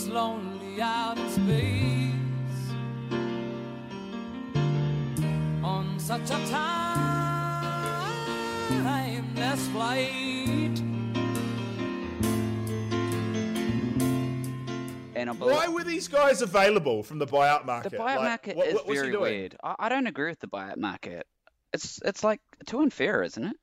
[0.00, 2.14] It's lonely out in space
[5.62, 6.40] on such a
[8.80, 10.80] timeless flight.
[15.14, 17.90] And I Why were these guys available from the buyout market?
[17.92, 19.56] the buyout Like, market what- is what- what's he very weird.
[19.62, 21.26] I, I don't agree with the buyout market.
[21.74, 23.56] It's it's like too unfair, isn't it?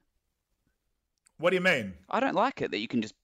[1.39, 1.95] What do you mean?
[2.07, 3.15] I don't like it that you can just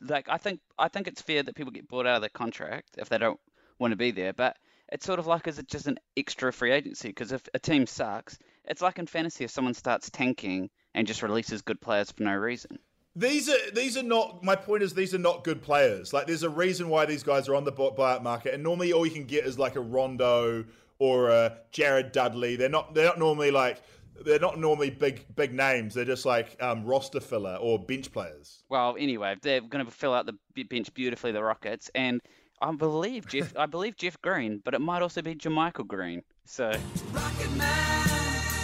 [0.00, 2.90] like I think I think it's fair that people get bought out of their contract
[2.98, 3.40] if they don't
[3.78, 4.56] want to be there, but
[4.90, 7.08] it's sort of like is it just an extra free agency?
[7.08, 11.22] Because if a team sucks, it's like in fantasy if someone starts tanking and just
[11.22, 12.78] releases good players for no reason.
[13.16, 14.44] These are these are not.
[14.44, 16.12] My point is these are not good players.
[16.12, 19.04] Like there's a reason why these guys are on the buyout market, and normally all
[19.04, 20.64] you can get is like a Rondo
[20.98, 22.56] or a Jared Dudley.
[22.56, 22.94] They're not.
[22.94, 23.82] They're not normally like.
[24.24, 25.94] They're not normally big big names.
[25.94, 28.62] They're just like um, roster filler or bench players.
[28.68, 32.20] Well, anyway, they're going to fill out the bench beautifully, the Rockets, and
[32.60, 33.56] I believe Jeff.
[33.56, 36.22] I believe Jeff Green, but it might also be JaMychal Green.
[36.44, 36.66] So
[37.12, 38.08] Rocket Man,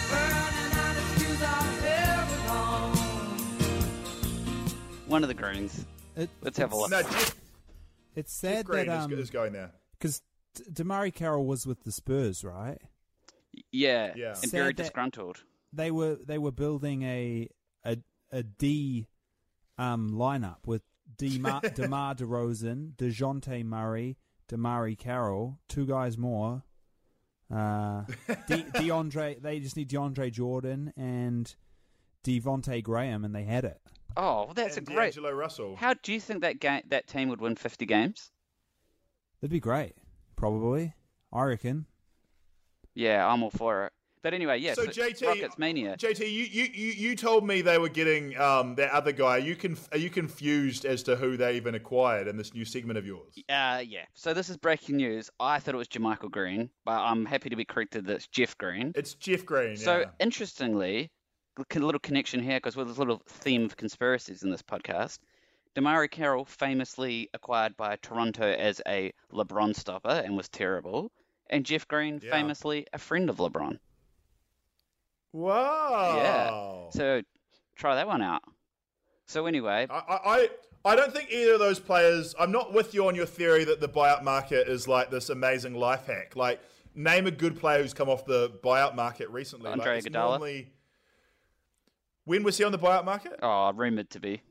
[0.09, 2.95] burning out his fuse out every home.
[5.07, 5.85] one of the Greens.
[6.17, 6.91] It, Let's have a look.
[6.91, 7.35] No, Jeff,
[8.15, 9.71] It's Jeff sad Green that is, um is going there.
[9.97, 10.21] because
[10.71, 12.77] DeMarre Carroll was with the Spurs, right?
[13.71, 14.35] Yeah, Yeah.
[14.41, 15.43] and very disgruntled.
[15.73, 17.49] They were they were building a
[17.85, 17.97] a
[18.31, 19.07] a D
[19.77, 20.81] um lineup with
[21.17, 24.17] Demar Demar Derozan, Dejounte Murray,
[24.49, 26.63] DeMarre Carroll, two guys more.
[27.53, 28.03] Uh,
[28.47, 31.55] De, DeAndre, they just need DeAndre Jordan and
[32.23, 33.79] Devonte Graham, and they had it.
[34.17, 35.13] Oh, well, that's and a great.
[35.13, 35.75] D'Angelo Russell.
[35.75, 38.31] How do you think that game, that team would win 50 games?
[39.41, 39.93] That'd be great.
[40.35, 40.93] Probably,
[41.31, 41.85] I reckon.
[42.95, 43.93] Yeah, I'm all for it.
[44.25, 44.73] But anyway, yeah.
[44.73, 45.95] so JT, Rockets mania.
[45.99, 49.35] JT, you, you, you, told me they were getting um, that other guy.
[49.35, 52.65] Are you conf- are you confused as to who they even acquired in this new
[52.65, 53.35] segment of yours?
[53.47, 54.05] Uh, yeah.
[54.15, 55.29] So this is breaking news.
[55.39, 58.57] I thought it was JaMychal Green, but I'm happy to be corrected that it's Jeff
[58.57, 58.93] Green.
[58.95, 59.77] It's Jeff Green.
[59.77, 60.05] So yeah.
[60.19, 61.11] interestingly,
[61.57, 65.19] a little connection here because there's a little theme of conspiracies in this podcast.
[65.75, 71.11] DeMarre Carroll famously acquired by Toronto as a LeBron stopper and was terrible,
[71.49, 72.31] and Jeff Green Yeah.
[72.31, 73.79] famously a friend of LeBron.
[75.33, 76.15] Wow.
[76.17, 76.97] Yeah.
[76.97, 77.21] So
[77.75, 78.41] try that one out.
[79.27, 80.49] So anyway, I, I,
[80.85, 82.35] I don't think either of those players.
[82.39, 85.73] I'm not with you on your theory that the buyout market is like this amazing
[85.73, 86.35] life hack.
[86.35, 86.61] Like,
[86.93, 89.71] name a good player who's come off the buyout market recently.
[89.71, 90.13] Andre like, Iguodala.
[90.13, 90.69] normally-
[92.25, 93.39] When was he on the buyout market?
[93.41, 94.41] oh, rumored to be.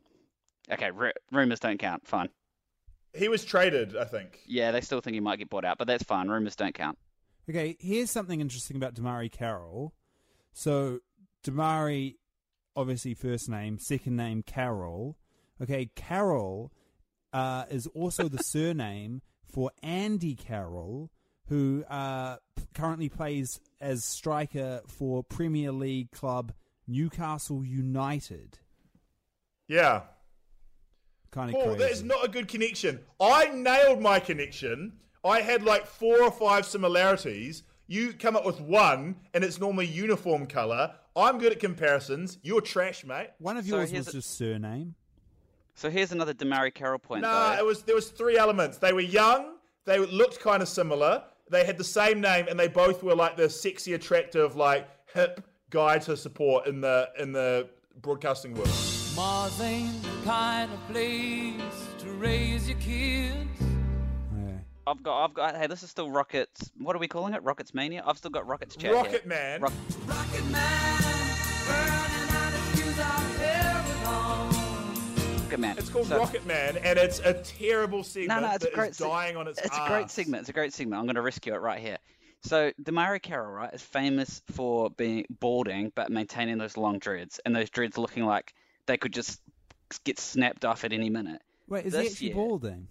[0.71, 2.07] Okay, ru- rumors don't count.
[2.07, 2.29] Fine.
[3.15, 4.41] He was traded, I think.
[4.47, 6.29] Yeah, they still think he might get bought out, but that's fine.
[6.29, 6.99] Rumors don't count.
[7.49, 9.95] Okay, here's something interesting about DeMarre Carroll.
[10.53, 11.01] So
[11.45, 12.17] DeMarre,
[12.75, 15.17] obviously first name, second name Carroll.
[15.63, 16.73] Okay, Carroll
[17.33, 21.11] uh, is also the surname for Andy Carroll,
[21.49, 26.53] who uh, p- currently plays as striker for Premier League club
[26.89, 28.59] Newcastle United.
[29.69, 30.03] Yeah.
[31.35, 31.79] Kind of Paul, crazy.
[31.81, 33.01] that is not a good connection.
[33.21, 34.93] I nailed my connection.
[35.25, 37.65] I had like four or five similarities.
[37.89, 40.95] You come up with one, and it's normally uniform color.
[41.17, 42.39] I'm good at comparisons.
[42.43, 43.31] You're trash, mate.
[43.39, 44.95] One of So yours here's was a- just surname.
[45.75, 47.23] So here's another DeMarre Carroll point.
[47.23, 47.59] Nah, though.
[47.59, 48.79] it was there was three elements.
[48.79, 49.57] They were young.
[49.87, 51.25] They looked kind of similar.
[51.51, 55.45] they had the same name, and they both were like the sexy, attractive, like hip
[55.71, 57.69] guy to support in the in the
[58.01, 58.69] broadcasting world.
[59.17, 63.37] Mars ain't the kind of place to raise your kids.
[63.61, 64.51] Yeah.
[64.87, 65.57] I've got, I've got.
[65.57, 66.71] Hey, this is still Rockets.
[66.79, 67.43] What are we calling it?
[67.45, 68.03] Rockets Mania.
[68.05, 68.93] I've still got Rockets chat.
[68.93, 69.21] Rocket here.
[69.27, 69.61] Man.
[69.61, 69.73] Rock-
[70.07, 70.99] Rocket Man,
[71.67, 73.21] burning out his fuse out
[75.45, 75.79] Rocket Man.
[75.79, 78.91] It's called So- Rocket Man, and it's a terrible No, segment no, it's a great.
[78.91, 80.13] is dying on its It's a great arse.
[80.13, 80.41] segment.
[80.41, 80.99] It's a great segment.
[80.99, 81.99] I'm going to rescue it right here.
[82.43, 87.55] So DeMarre Carroll, right, is famous for being balding but maintaining those long dreads, and
[87.55, 88.53] those dreads looking like
[88.87, 89.41] they could just
[90.05, 91.41] get snapped off at any minute.
[91.69, 92.89] Wait, is he This actually year- balding?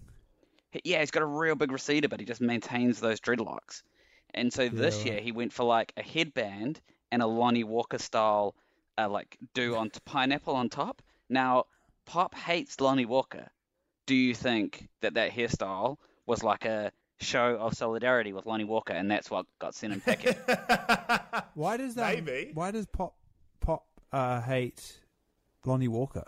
[0.70, 3.82] He- Yeah, he's got a real big receder, but he just maintains those dreadlocks.
[4.32, 5.06] And so this right.
[5.06, 6.80] year he went for like a headband
[7.12, 8.56] and a Lonnie Walker style,
[8.98, 11.00] uh, like do on t- pineapple on top.
[11.28, 11.66] Now,
[12.06, 13.48] Pop hates Lonnie Walker.
[14.06, 16.90] Do you think that that hairstyle was like a
[17.20, 20.34] show of solidarity with Lonnie Walker, and that's what got sent in packing?
[21.54, 22.24] Why does that?
[22.24, 22.50] Maybe.
[22.52, 23.14] Why does Pop
[23.60, 24.98] Pop uh, hate
[25.66, 26.24] Lonnie Walker?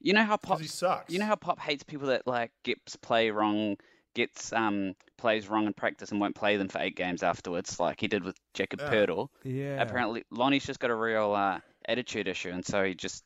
[0.00, 1.12] You know how Pop he sucks.
[1.12, 3.76] You know how Pop hates people that like gets play wrong,
[4.14, 8.00] gets um plays wrong in practice and won't play them for eight games afterwards, like
[8.00, 8.90] he did with Jakob Yeah.
[8.90, 9.28] Poeltl.
[9.44, 9.80] Yeah.
[9.82, 13.24] Apparently, Lonnie's just got a real uh, attitude issue, and so he just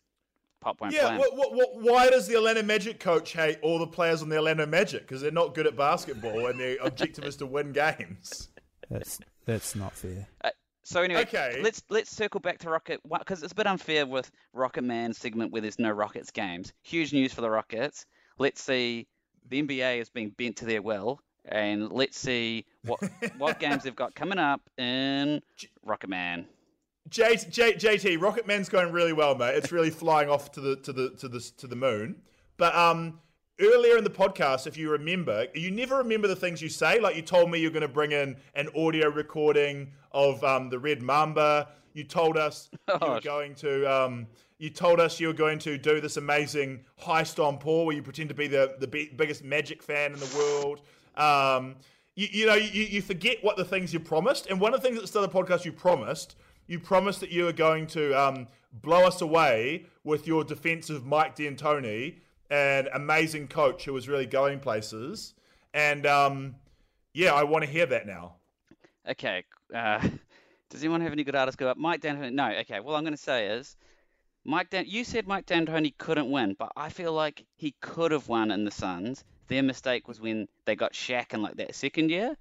[0.60, 1.18] Pop won't play Yeah, him.
[1.18, 4.36] what, what, what, why does the Atlanta Magic coach hate all the players on the
[4.36, 5.02] Atlanta Magic?
[5.02, 8.48] Because they're not good at basketball and their objective is to win games.
[8.90, 10.26] That's that's not fair.
[10.42, 10.50] Uh,
[10.88, 11.60] so anyway, Okay.
[11.62, 15.52] let's let's circle back to Rocket because it's a bit unfair with Rocket Man segment
[15.52, 16.72] where there's no Rockets games.
[16.82, 18.06] Huge news for the Rockets.
[18.38, 19.06] Let's see
[19.48, 23.00] the NBA is being bent to their will, and let's see what
[23.38, 25.42] what games they've got coming up in
[25.84, 26.46] Rocket Man.
[27.10, 29.54] J, J, JT, Rocket Man's going really well, mate.
[29.56, 32.22] It's really flying off to the to the to the to the moon.
[32.56, 33.20] But um,
[33.60, 37.00] earlier in the podcast, if you remember, you never remember the things you say.
[37.00, 40.78] Like you told me you're going to bring in an audio recording of um, the
[40.78, 41.68] Red Mamba.
[41.94, 43.20] You told us you were Oh.
[43.20, 44.26] going to um,
[44.58, 48.02] you told us you were going to do this amazing heist on Paul, where you
[48.02, 50.80] pretend to be the the bi- biggest Magic fan in the world.
[51.16, 51.76] Um,
[52.14, 54.46] you, you know, you, you forget what the things you promised.
[54.48, 56.34] And one of the things at the start of the podcast you promised,
[56.66, 61.06] you promised that you were going to um, blow us away with your defense of
[61.06, 62.16] Mike D'Antoni,
[62.50, 65.34] an amazing coach who was really going places.
[65.74, 66.54] And um,
[67.12, 68.34] yeah, I want to hear that now.
[69.08, 69.44] Okay.
[69.74, 70.00] Uh,
[70.70, 71.76] does anyone have any good artists go up?
[71.76, 72.32] Mike D'Antoni.
[72.32, 72.50] No.
[72.60, 72.80] Okay.
[72.80, 73.76] Well, I'm going to say is
[74.44, 74.70] Mike.
[74.70, 78.50] Dan- you said Mike D'Antoni couldn't win, but I feel like he could have won
[78.50, 79.24] in the Suns.
[79.48, 82.36] Their mistake was when they got Shaq in like that second year.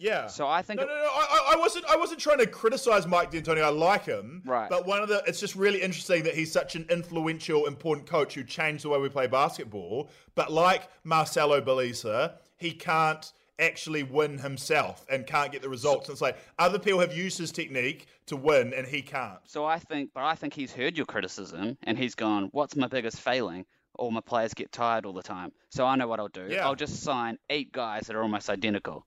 [0.00, 0.26] Yeah.
[0.26, 0.98] So I think No, no, no.
[1.04, 1.84] I, I- wasn't.
[1.86, 3.62] I wasn't trying to criticize Mike D'Antoni.
[3.62, 4.42] I like him.
[4.46, 4.68] Right.
[4.68, 5.22] But one of the.
[5.26, 8.98] It's just really interesting that he's such an influential, important coach who changed the way
[8.98, 10.08] we play basketball.
[10.34, 16.08] But like Marcelo Bielsa, he can't actually win himself and can't get the results.
[16.08, 19.38] And it's like other people have used his technique to win, and he can't.
[19.46, 22.86] So I think, but I think he's heard your criticism and he's gone, "What's my
[22.88, 23.66] biggest failing?
[23.96, 26.46] All my players get tired all the time." So I know what I'll do.
[26.48, 26.64] Yeah.
[26.66, 29.04] I'll just sign eight guys that are almost identical.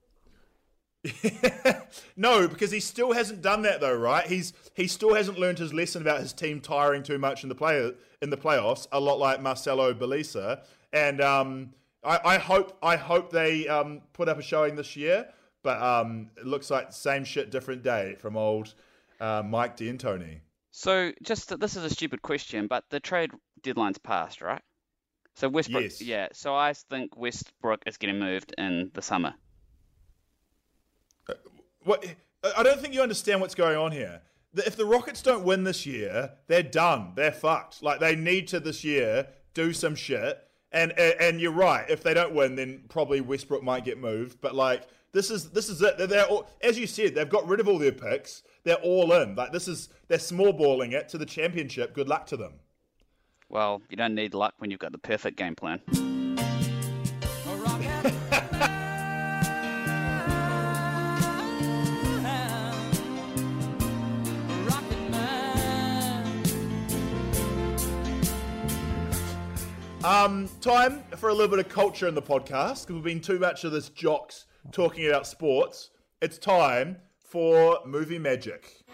[2.16, 4.26] no, because he still hasn't done that though, right?
[4.26, 7.54] He's he still hasn't learned his lesson about his team tiring too much in the
[7.54, 7.92] play
[8.22, 8.86] in the playoffs.
[8.92, 11.70] A lot like Marcelo Bielsa, and um,
[12.02, 15.28] I, I hope I hope they um, put up a showing this year.
[15.62, 18.74] But um, it looks like same shit, different day from old
[19.18, 20.40] uh, Mike D'Antoni.
[20.70, 23.30] So just this is a stupid question, but the trade
[23.62, 24.60] deadline's passed, right?
[25.36, 26.02] So Westbrook, Yes.
[26.02, 26.28] yeah.
[26.32, 29.34] So I think Westbrook is getting moved in the summer.
[31.84, 32.04] What
[32.56, 34.22] I don't think you understand what's going on here.
[34.54, 37.12] If the Rockets don't win this year, they're done.
[37.16, 37.82] They're fucked.
[37.82, 40.40] Like they need to this year do some shit.
[40.72, 41.88] And and, and you're right.
[41.88, 44.40] If they don't win, then probably Westbrook might get moved.
[44.40, 45.98] But like this is this is it.
[45.98, 48.42] They're, they're all, as you said, they've got rid of all their picks.
[48.64, 49.34] They're all in.
[49.34, 51.94] Like this is they're small balling it to the championship.
[51.94, 52.54] Good luck to them.
[53.48, 55.80] Well, you don't need luck when you've got the perfect game plan.
[70.04, 73.38] Um, time for a little bit of culture in the podcast because we've been too
[73.38, 75.88] much of this jocks talking about sports.
[76.20, 78.84] It's time for movie magic.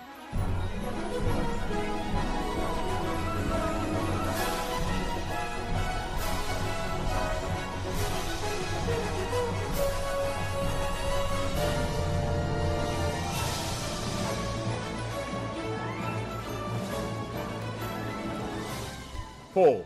[19.53, 19.85] Paul,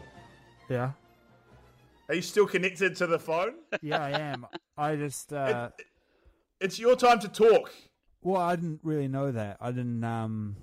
[0.69, 0.91] Yeah.
[2.09, 3.55] Are you still connected to the phone?
[3.83, 4.47] Yeah, I am.
[4.77, 5.71] I just uh,
[6.61, 7.73] It's your time to talk.
[8.23, 9.59] Well, I didn't really know that.
[9.61, 10.03] I didn't.
[10.03, 10.57] Um,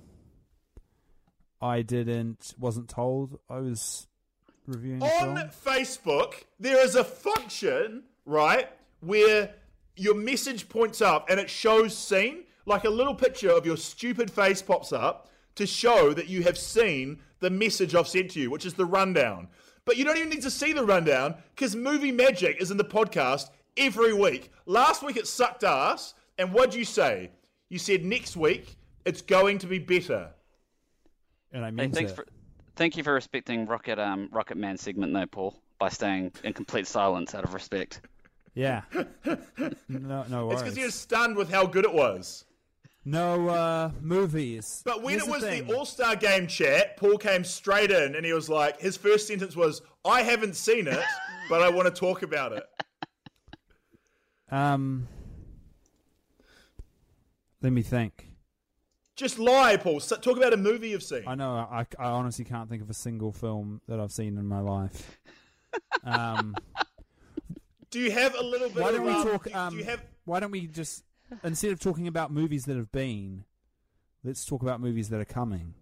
[1.61, 2.53] I didn't.
[2.57, 3.39] Wasn't told.
[3.49, 4.07] I was
[4.65, 5.49] reviewing On.
[5.65, 8.69] Facebook, there is a function, right,
[9.01, 9.53] where
[9.95, 14.31] your message points up and it shows seen, like a little picture of your stupid
[14.31, 18.49] face pops up to show that you have seen the message I've sent to you,
[18.49, 19.49] which is the rundown.
[19.85, 22.83] But you don't even need to see the rundown because Movie Magic is in the
[22.83, 24.51] podcast every week.
[24.65, 27.31] Last week it sucked ass, and what'd you say?
[27.69, 28.75] You said next week
[29.05, 30.29] it's going to be better.
[31.51, 32.25] And I Hey, mean, thanks for,
[32.75, 36.85] thank you for respecting Rocket um Rocket Man segment though, Paul, by staying in complete
[36.87, 38.01] silence out of respect.
[38.53, 38.81] yeah.
[39.89, 42.45] No, no It's because you're stunned with how good it was.
[43.03, 44.81] No uh, movies.
[44.85, 45.73] But when Here's it was the, thing.
[45.73, 49.55] All Star Game chat, Paul came straight in and he was like, his first sentence
[49.55, 51.03] was, I haven't seen it,
[51.49, 52.63] but I want to talk about it.
[54.51, 55.07] Um,
[57.61, 58.27] let me think.
[59.15, 59.99] Just lie, Paul.
[59.99, 61.23] Talk about a movie you've seen.
[61.27, 61.53] I know.
[61.53, 65.19] I, I honestly can't think of a single film that I've seen in my life.
[66.03, 66.55] Um,
[67.91, 69.55] Do you have a little bit why don't we um, talk?
[69.55, 71.03] Um, do you have Why don't we just
[71.43, 73.45] instead of talking about movies that have been,
[74.23, 75.73] let's talk about movies that are coming.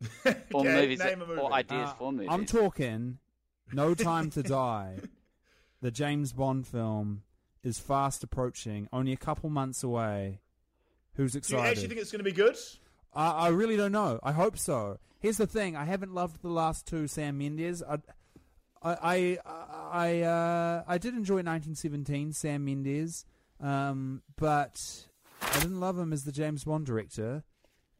[0.54, 1.40] Or Okay, movies name that- a movie.
[1.40, 2.28] or ideas Uh, for movies.
[2.30, 3.18] I'm talking
[3.72, 4.96] No Time to Die.
[5.80, 7.22] The James Bond film
[7.62, 10.40] is fast approaching, only a couple months away.
[11.14, 11.56] Who's excited?
[11.56, 12.56] do you actually think it's going to be good?
[13.12, 14.20] I, I really don't know.
[14.22, 14.98] I hope so.
[15.20, 17.82] Here's the thing: I haven't loved the last two Sam Mendes.
[17.82, 17.98] I,
[18.82, 19.38] I, I,
[19.90, 23.24] I, uh, I did enjoy 1917 Sam Mendes,
[23.60, 25.06] um, but
[25.42, 27.44] I didn't love him as the James Bond director.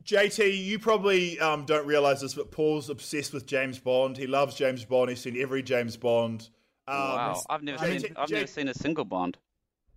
[0.04, 4.16] JT, you probably um, don't realize this, but Paul's obsessed with James Bond.
[4.16, 5.10] He loves James Bond.
[5.10, 6.48] He's seen every James Bond.
[6.86, 9.36] Um, wow, I've never I seen mean- I've never J- seen a single Bond.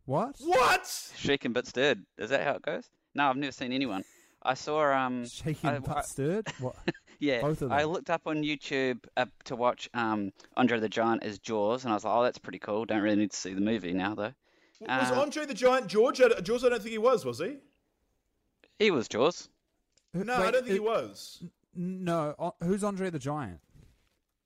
[0.05, 0.35] What?
[0.39, 1.11] What?
[1.15, 1.99] Shaken but stirred.
[2.17, 2.89] Is that how it goes?
[3.15, 4.03] No, I've never seen anyone.
[4.43, 6.47] I saw um Shaken I- but stirred.
[6.59, 6.75] What?
[7.23, 7.73] Yeah, Both of them.
[7.73, 11.91] I looked up on YouTube uh, to watch um, Andre the Giant as Jaws, and
[11.91, 12.83] I was like, oh, that's pretty cool.
[12.85, 14.33] Don't really need to see the movie now, though.
[14.81, 16.21] Was Uh, Andre the Giant George?
[16.21, 17.57] I- George, I don't think he was, was he?
[18.79, 19.49] He was Jaws.
[20.13, 21.43] No, I don't think he uh, was.
[21.75, 23.59] No, who's Andre the Giant?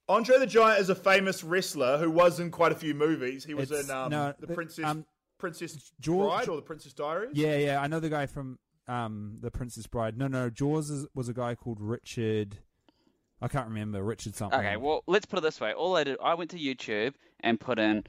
[0.08, 3.44] Andre the Giant is a famous wrestler who was in quite a few movies.
[3.46, 5.06] He was It's- in um, no, the but, Princess um,
[5.38, 7.32] Princess George- Bride or the Princess Diaries.
[7.34, 10.18] Yeah, yeah, I know the guy from um, the Princess Bride.
[10.18, 12.58] No, no, Jaws is, was a guy called Richard.
[13.42, 14.60] I can't remember Richard something.
[14.60, 15.74] Okay, well, let's put it this way.
[15.74, 18.04] All I did, I went to YouTube and put in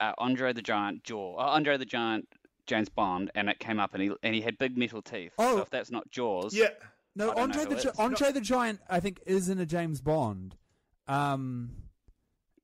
[0.00, 2.28] uh, Andre the Giant Jaw, uh, Andre the Giant
[2.66, 5.32] James Bond, and it came up, and he and he had big metal teeth.
[5.38, 5.56] Oh.
[5.56, 6.68] So if that's not Jaws, Yeah.
[7.16, 9.66] No, I don't know Andre the Gi- Andre the Giant, I think, is in a
[9.66, 10.56] James Bond.
[11.06, 11.70] Um,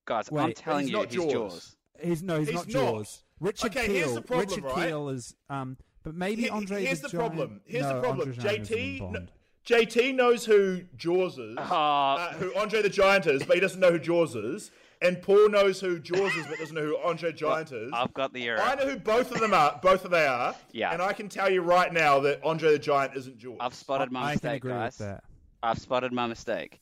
[0.07, 1.33] guys, I'm telling he's you, not he's Jaws.
[1.33, 1.77] Jaws.
[2.03, 2.73] he's no, he's, He's not not.
[2.73, 3.23] Jaws.
[3.39, 3.95] Richard Okay, Kiel.
[3.95, 4.89] here's the problem, Richard right?
[4.89, 7.35] Kiel is um, but maybe Here- Andre here's the, the, Giant.
[7.37, 7.61] problem.
[7.67, 8.29] Here's no, the problem.
[8.31, 9.33] Andre isn't JT, kn- Bond.
[9.67, 12.31] JT knows who Jaws is, Ah.
[12.31, 14.71] uh, who Andre the Giant is, but he doesn't know who Jaws is.
[15.03, 17.91] And Paul knows who Jaws is, but doesn't know who Andre the Giant is.
[17.95, 18.61] I've got the error.
[18.61, 19.79] I know who both of them are.
[19.83, 20.55] Both of they are.
[20.73, 20.93] Yeah.
[20.93, 23.57] And I can tell you right now that Andre the Giant isn't Jaws.
[23.61, 24.99] I've spotted my I can mistake, agree guys.
[24.99, 25.25] with that.
[25.63, 26.81] I've spotted my mistake.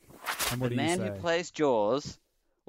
[0.50, 1.04] And what the do you man say?
[1.08, 2.18] who plays Jaws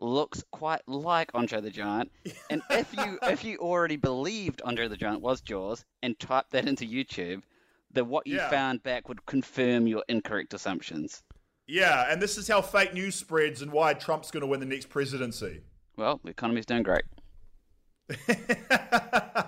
[0.01, 2.11] looks quite like Andre the Giant.
[2.51, 6.67] And if you if you already believed Andre the Giant was Jaws and typed that
[6.67, 7.41] into YouTube,
[7.91, 8.49] then what you Yeah.
[8.49, 11.21] found back would confirm your incorrect assumptions.
[11.71, 14.65] Yeah, and this is how fake news spreads and why Trump's going to win the
[14.65, 15.61] next presidency.
[15.97, 17.03] Well, the economy's doing great.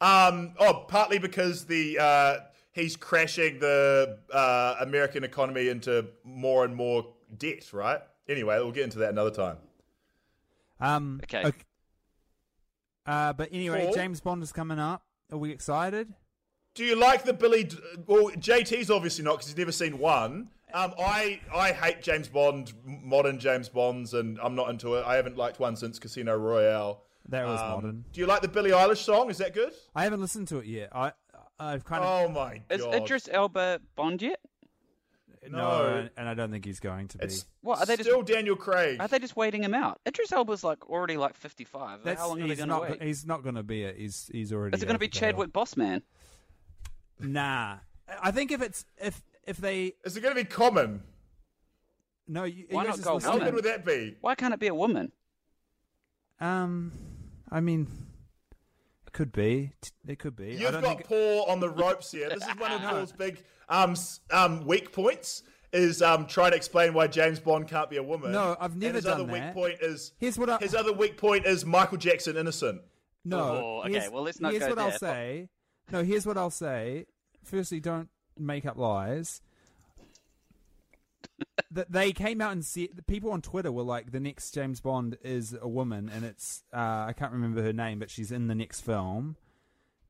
[0.00, 2.36] Um, oh, partly because the uh,
[2.70, 7.04] he's crashing the uh, American economy into more and more
[7.36, 8.00] debt, right?
[8.28, 9.56] Anyway, we'll get into that another time.
[10.80, 11.52] Um, Okay.
[13.06, 13.94] Uh, but anyway, Paul?
[13.94, 15.02] James Bond is coming up.
[15.32, 16.12] Are we excited?
[16.74, 17.64] Do you like the Billy?
[17.64, 20.50] D- Well, JT's obviously not because he's never seen one.
[20.74, 25.04] Um, I I hate James Bond, modern James Bonds, and I'm not into it.
[25.06, 27.02] I haven't liked one since Casino Royale.
[27.30, 28.04] That was Um, modern.
[28.12, 29.30] Do you like the Billie Eilish song?
[29.30, 29.72] Is that good?
[29.94, 30.88] I haven't listened to it yet.
[30.94, 31.12] I
[31.58, 32.62] I've kind of Oh my god!
[32.70, 32.94] Is god!
[32.94, 34.40] Idris Elba Bond yet?
[35.50, 36.08] no, no.
[36.16, 37.24] and I don't think he's going to be.
[37.24, 39.00] It's What, are they just- still Daniel Craig.
[39.00, 40.00] Are they just waiting him out?
[40.06, 42.02] Idris Elba's like already like 55.
[42.02, 42.90] That's, How long are they he's going to not.
[42.90, 43.02] wait?
[43.02, 43.96] He's not going to be it.
[43.96, 44.76] He's he's already.
[44.76, 46.02] Is it going to be Chadwick Boseman?
[47.20, 47.30] hill.
[47.30, 47.76] Nah,
[48.22, 51.02] I think if it's if if they Is it going to be common?
[52.28, 54.16] no, you, Why you not guys go How listen- good would that be?
[54.20, 55.12] Why can't it be a woman?
[56.40, 56.92] Um,
[57.50, 57.86] I mean,
[59.06, 59.72] it could be.
[60.06, 60.50] It could be.
[60.50, 61.08] I You've don't got think.
[61.08, 62.28] Paul on the ropes here.
[62.28, 65.42] This is one of Paul's big um, s- um, weak points.
[65.70, 68.32] Is um, trying to explain why James Bond can't be a woman.
[68.32, 70.94] No, I've And never his done other weak point is Here's what I- his other
[70.94, 72.80] weak point is Michael Jackson innocent.
[73.26, 73.38] No.
[73.38, 74.98] Oh, okay, here's- well, let's not Here's go what I'll there.
[74.98, 75.48] say.
[75.92, 77.04] no, here's what I'll say.
[77.44, 78.08] Firstly, don't
[78.40, 79.40] make up lies.
[81.70, 84.80] that they came out and said the people on Twitter were like, the next James
[84.80, 88.46] Bond is a woman, and it's uh, I can't remember her name, but she's in
[88.48, 89.36] the next film.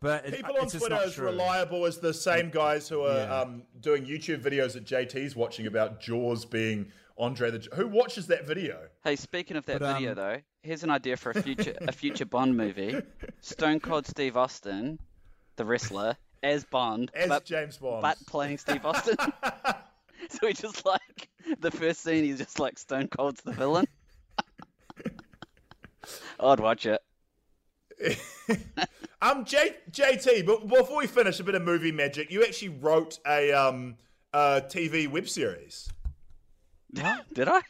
[0.01, 1.27] But it, People on it's Twitter as true.
[1.27, 3.41] reliable as the same guys who are Yeah.
[3.41, 7.67] um, doing YouTube videos that JT's watching about Jaws being Andre the.
[7.75, 8.79] Who watches that video?
[9.03, 11.91] Hey, speaking of that But, um, video though, here's an idea for a future a
[11.93, 12.95] future Bond movie:
[13.41, 15.01] Stone Cold Steve Austin,
[15.57, 18.03] the wrestler, as Bond, As but, James Bond.
[18.03, 19.17] but playing Steve Austin.
[20.31, 21.29] so he just like
[21.61, 23.87] the first scene, he's just like Stone Cold's the villain.
[26.41, 27.01] I'd watch it.
[29.21, 32.31] Um, J- JT, but before we finish, a bit of movie magic.
[32.31, 33.97] You actually wrote a um
[34.33, 35.91] a TV web series.
[36.93, 37.61] No, did I?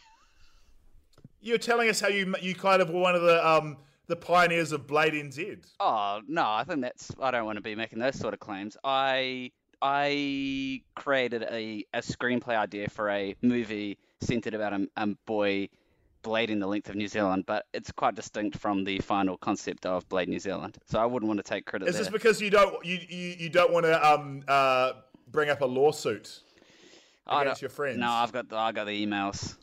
[1.41, 3.79] You were telling us how you you kind of were one of the um
[4.09, 5.67] the pioneers of Blade NZ.
[5.79, 7.13] Oh no, I think that's.
[7.21, 8.77] I don't want to be making those sort of claims.
[8.83, 15.69] I I created a, a screenplay idea for a movie centered about a, a boy
[16.25, 20.09] blading the length of New Zealand, but it's quite distinct from the final concept of
[20.09, 20.77] Blade New Zealand.
[20.87, 22.05] So I wouldn't want to take credit Is there.
[22.05, 24.93] this because you don't you you, you don't want to um uh
[25.31, 26.41] bring up a lawsuit
[27.27, 27.99] against your friends?
[27.99, 29.57] No, I've got the, I got the emails.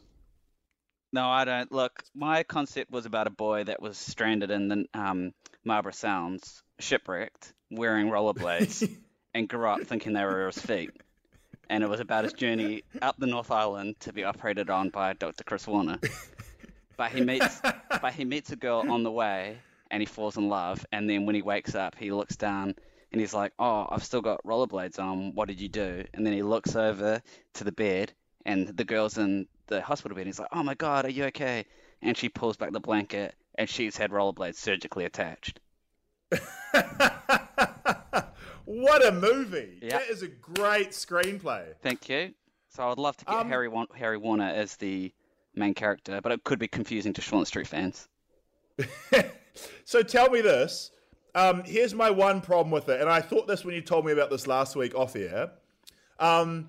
[1.16, 1.72] No, I don't.
[1.72, 5.32] Look, my concept was about a boy that was stranded in the um,
[5.64, 8.94] Marlborough Sounds, shipwrecked, wearing rollerblades,
[9.34, 10.92] and grew up thinking they were his feet.
[11.70, 15.14] And it was about his journey up the North Island to be operated on by
[15.14, 15.46] Dr.
[15.46, 16.00] Chris Warner.
[16.98, 17.62] But he meets,
[18.02, 19.60] but he meets a girl on the way,
[19.90, 20.86] and he falls in love.
[20.92, 22.76] And then when he wakes up, he looks down
[23.14, 25.34] and he's like, "Oh, I've still got rollerblades on.
[25.34, 27.22] What did you do?" And then he looks over
[27.54, 28.12] to the bed,
[28.46, 30.22] and the girl's in the hospital bed.
[30.22, 31.66] And he's like, "Oh my God, are you okay?"
[32.02, 35.60] And she pulls back the blanket, and she's had rollerblades surgically attached.
[38.66, 39.80] what a movie!
[39.82, 39.92] Yep.
[39.92, 41.66] That is a great screenplay.
[41.82, 42.34] Thank you.
[42.70, 45.14] So I would love to get Um, Harry Wa- Harry Warner as the
[45.56, 48.08] main character, but it could be confusing to Short Street fans.
[49.86, 50.92] So tell me this.
[51.34, 54.12] Um, here's my one problem with it, and I thought this when you told me
[54.12, 55.52] about this last week off air.
[56.20, 56.68] Um,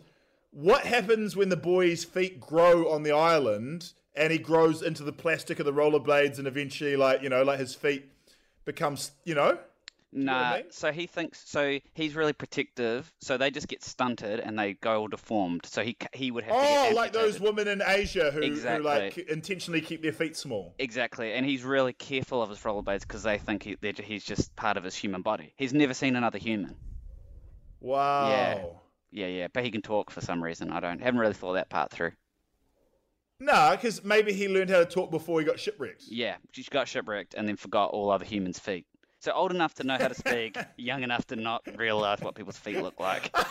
[0.56, 5.12] what happens when the boy's feet grow on the island and he grows into the
[5.12, 8.06] plastic of the rollerblades and eventually, like you know, like his feet
[8.64, 9.58] becomes, you know?
[10.12, 10.70] know I mean?
[10.70, 11.78] so he thinks so.
[11.92, 13.12] He's really protective.
[13.20, 15.66] So they just get stunted and they go all deformed.
[15.66, 18.78] So he he would have to Oh, like those women in Asia who, Exactly.
[18.78, 20.74] who like intentionally keep their feet small.
[20.78, 24.78] Exactly, and he's really careful of his rollerblades because they think he, he's just part
[24.78, 25.52] of his human body.
[25.58, 26.76] He's never seen another human.
[27.80, 28.30] Wow.
[28.30, 28.64] Yeah.
[29.16, 30.70] Yeah, yeah, but he can talk for some reason.
[30.70, 32.12] I don't haven't really thought that part through.
[33.40, 36.05] No, because maybe he learned how to talk before he got shipwrecked.
[36.06, 38.86] Yeah, she got shipwrecked and then forgot all other humans' feet.
[39.20, 42.59] So old enough to know how to speak, young enough to not realize what people's
[42.59, 43.34] feet look like.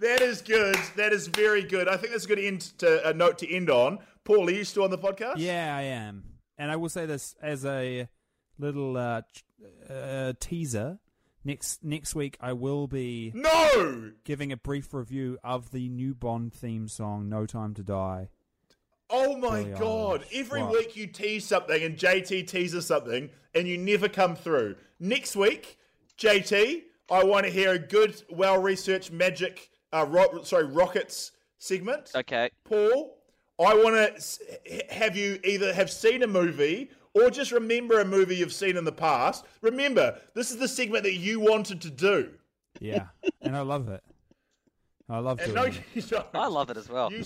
[0.00, 0.76] That is good.
[0.96, 1.86] That is very good.
[1.86, 3.98] I think that's a good end to a note to end on.
[4.24, 5.34] Paul, are you still on the podcast?
[5.36, 6.24] Yeah, I am.
[6.56, 8.08] And I will say this as a
[8.58, 9.20] little uh,
[9.90, 10.98] uh, teaser.
[11.42, 14.12] Next next week, I will be No.
[14.24, 18.28] giving a brief review of the new Bond theme song, "No Time to Die."
[19.08, 20.20] Oh my Billie god!
[20.24, 20.40] Eilish.
[20.40, 20.72] Every What?
[20.72, 24.76] week you tease something and JT teases something, and you never come through.
[25.00, 25.78] Next week,
[26.18, 32.12] JT, I want to hear a good, well-researched magic, uh, ro- sorry, rockets segment.
[32.14, 32.50] Okay.
[32.64, 33.16] Paul,
[33.58, 38.36] I want to have you either have seen a movie or just remember a movie
[38.36, 39.44] you've seen in the past.
[39.62, 42.30] Remember, this is the segment that you wanted to do.
[42.80, 43.06] Yeah,
[43.42, 44.02] and I love it.
[45.08, 46.26] I love And doing no, it.
[46.34, 47.12] I love it as well.
[47.12, 47.24] You,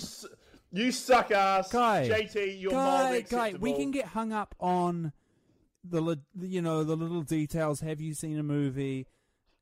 [0.72, 1.70] you suck ass.
[1.70, 5.12] Guy, JT, you're guy, mildly guy, we can get hung up on
[5.88, 7.80] the you know the little details.
[7.80, 9.06] Have you seen a movie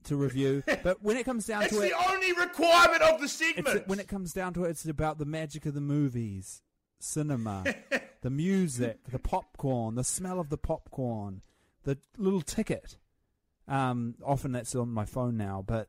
[0.05, 0.63] to review?
[0.85, 3.33] but when it comes down It's to it, it's the only requirement of the it's
[3.33, 3.89] segment.
[3.89, 6.63] when it comes down to it, it's about the magic of the movies,
[7.03, 7.65] cinema,
[8.23, 11.43] the music, the popcorn, the smell of the popcorn,
[11.85, 12.97] the little ticket.
[13.69, 15.89] Um, often that's on my phone now, but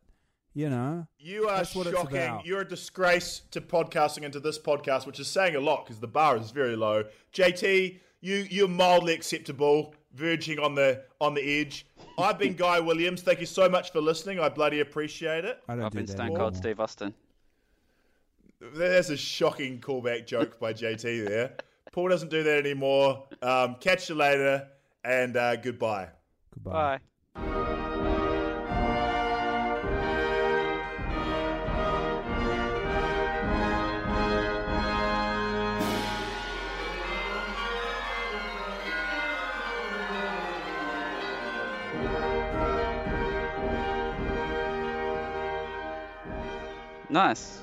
[0.53, 2.17] you know, you are that's what it's shocking.
[2.17, 2.45] about.
[2.45, 5.99] You're a disgrace to podcasting and to this podcast, which is saying a lot because
[5.99, 7.05] the bar is very low.
[7.33, 11.87] JT, you you're mildly acceptable, verging on the on the edge.
[12.19, 13.23] I've been Guy Williams.
[13.23, 14.39] Thank you so much for listening.
[14.39, 15.59] I bloody appreciate it.
[15.67, 16.35] I don't I've do been that Stone.
[16.35, 17.13] Cold Steve Austin.
[18.73, 21.57] That's a shocking callback joke by JT there.
[21.91, 23.27] Paul doesn't do that anymore.
[23.41, 24.67] Um, catch you later
[25.03, 26.09] and uh, goodbye.
[26.53, 26.99] Goodbye.
[26.99, 26.99] Bye.
[47.09, 47.62] Nice.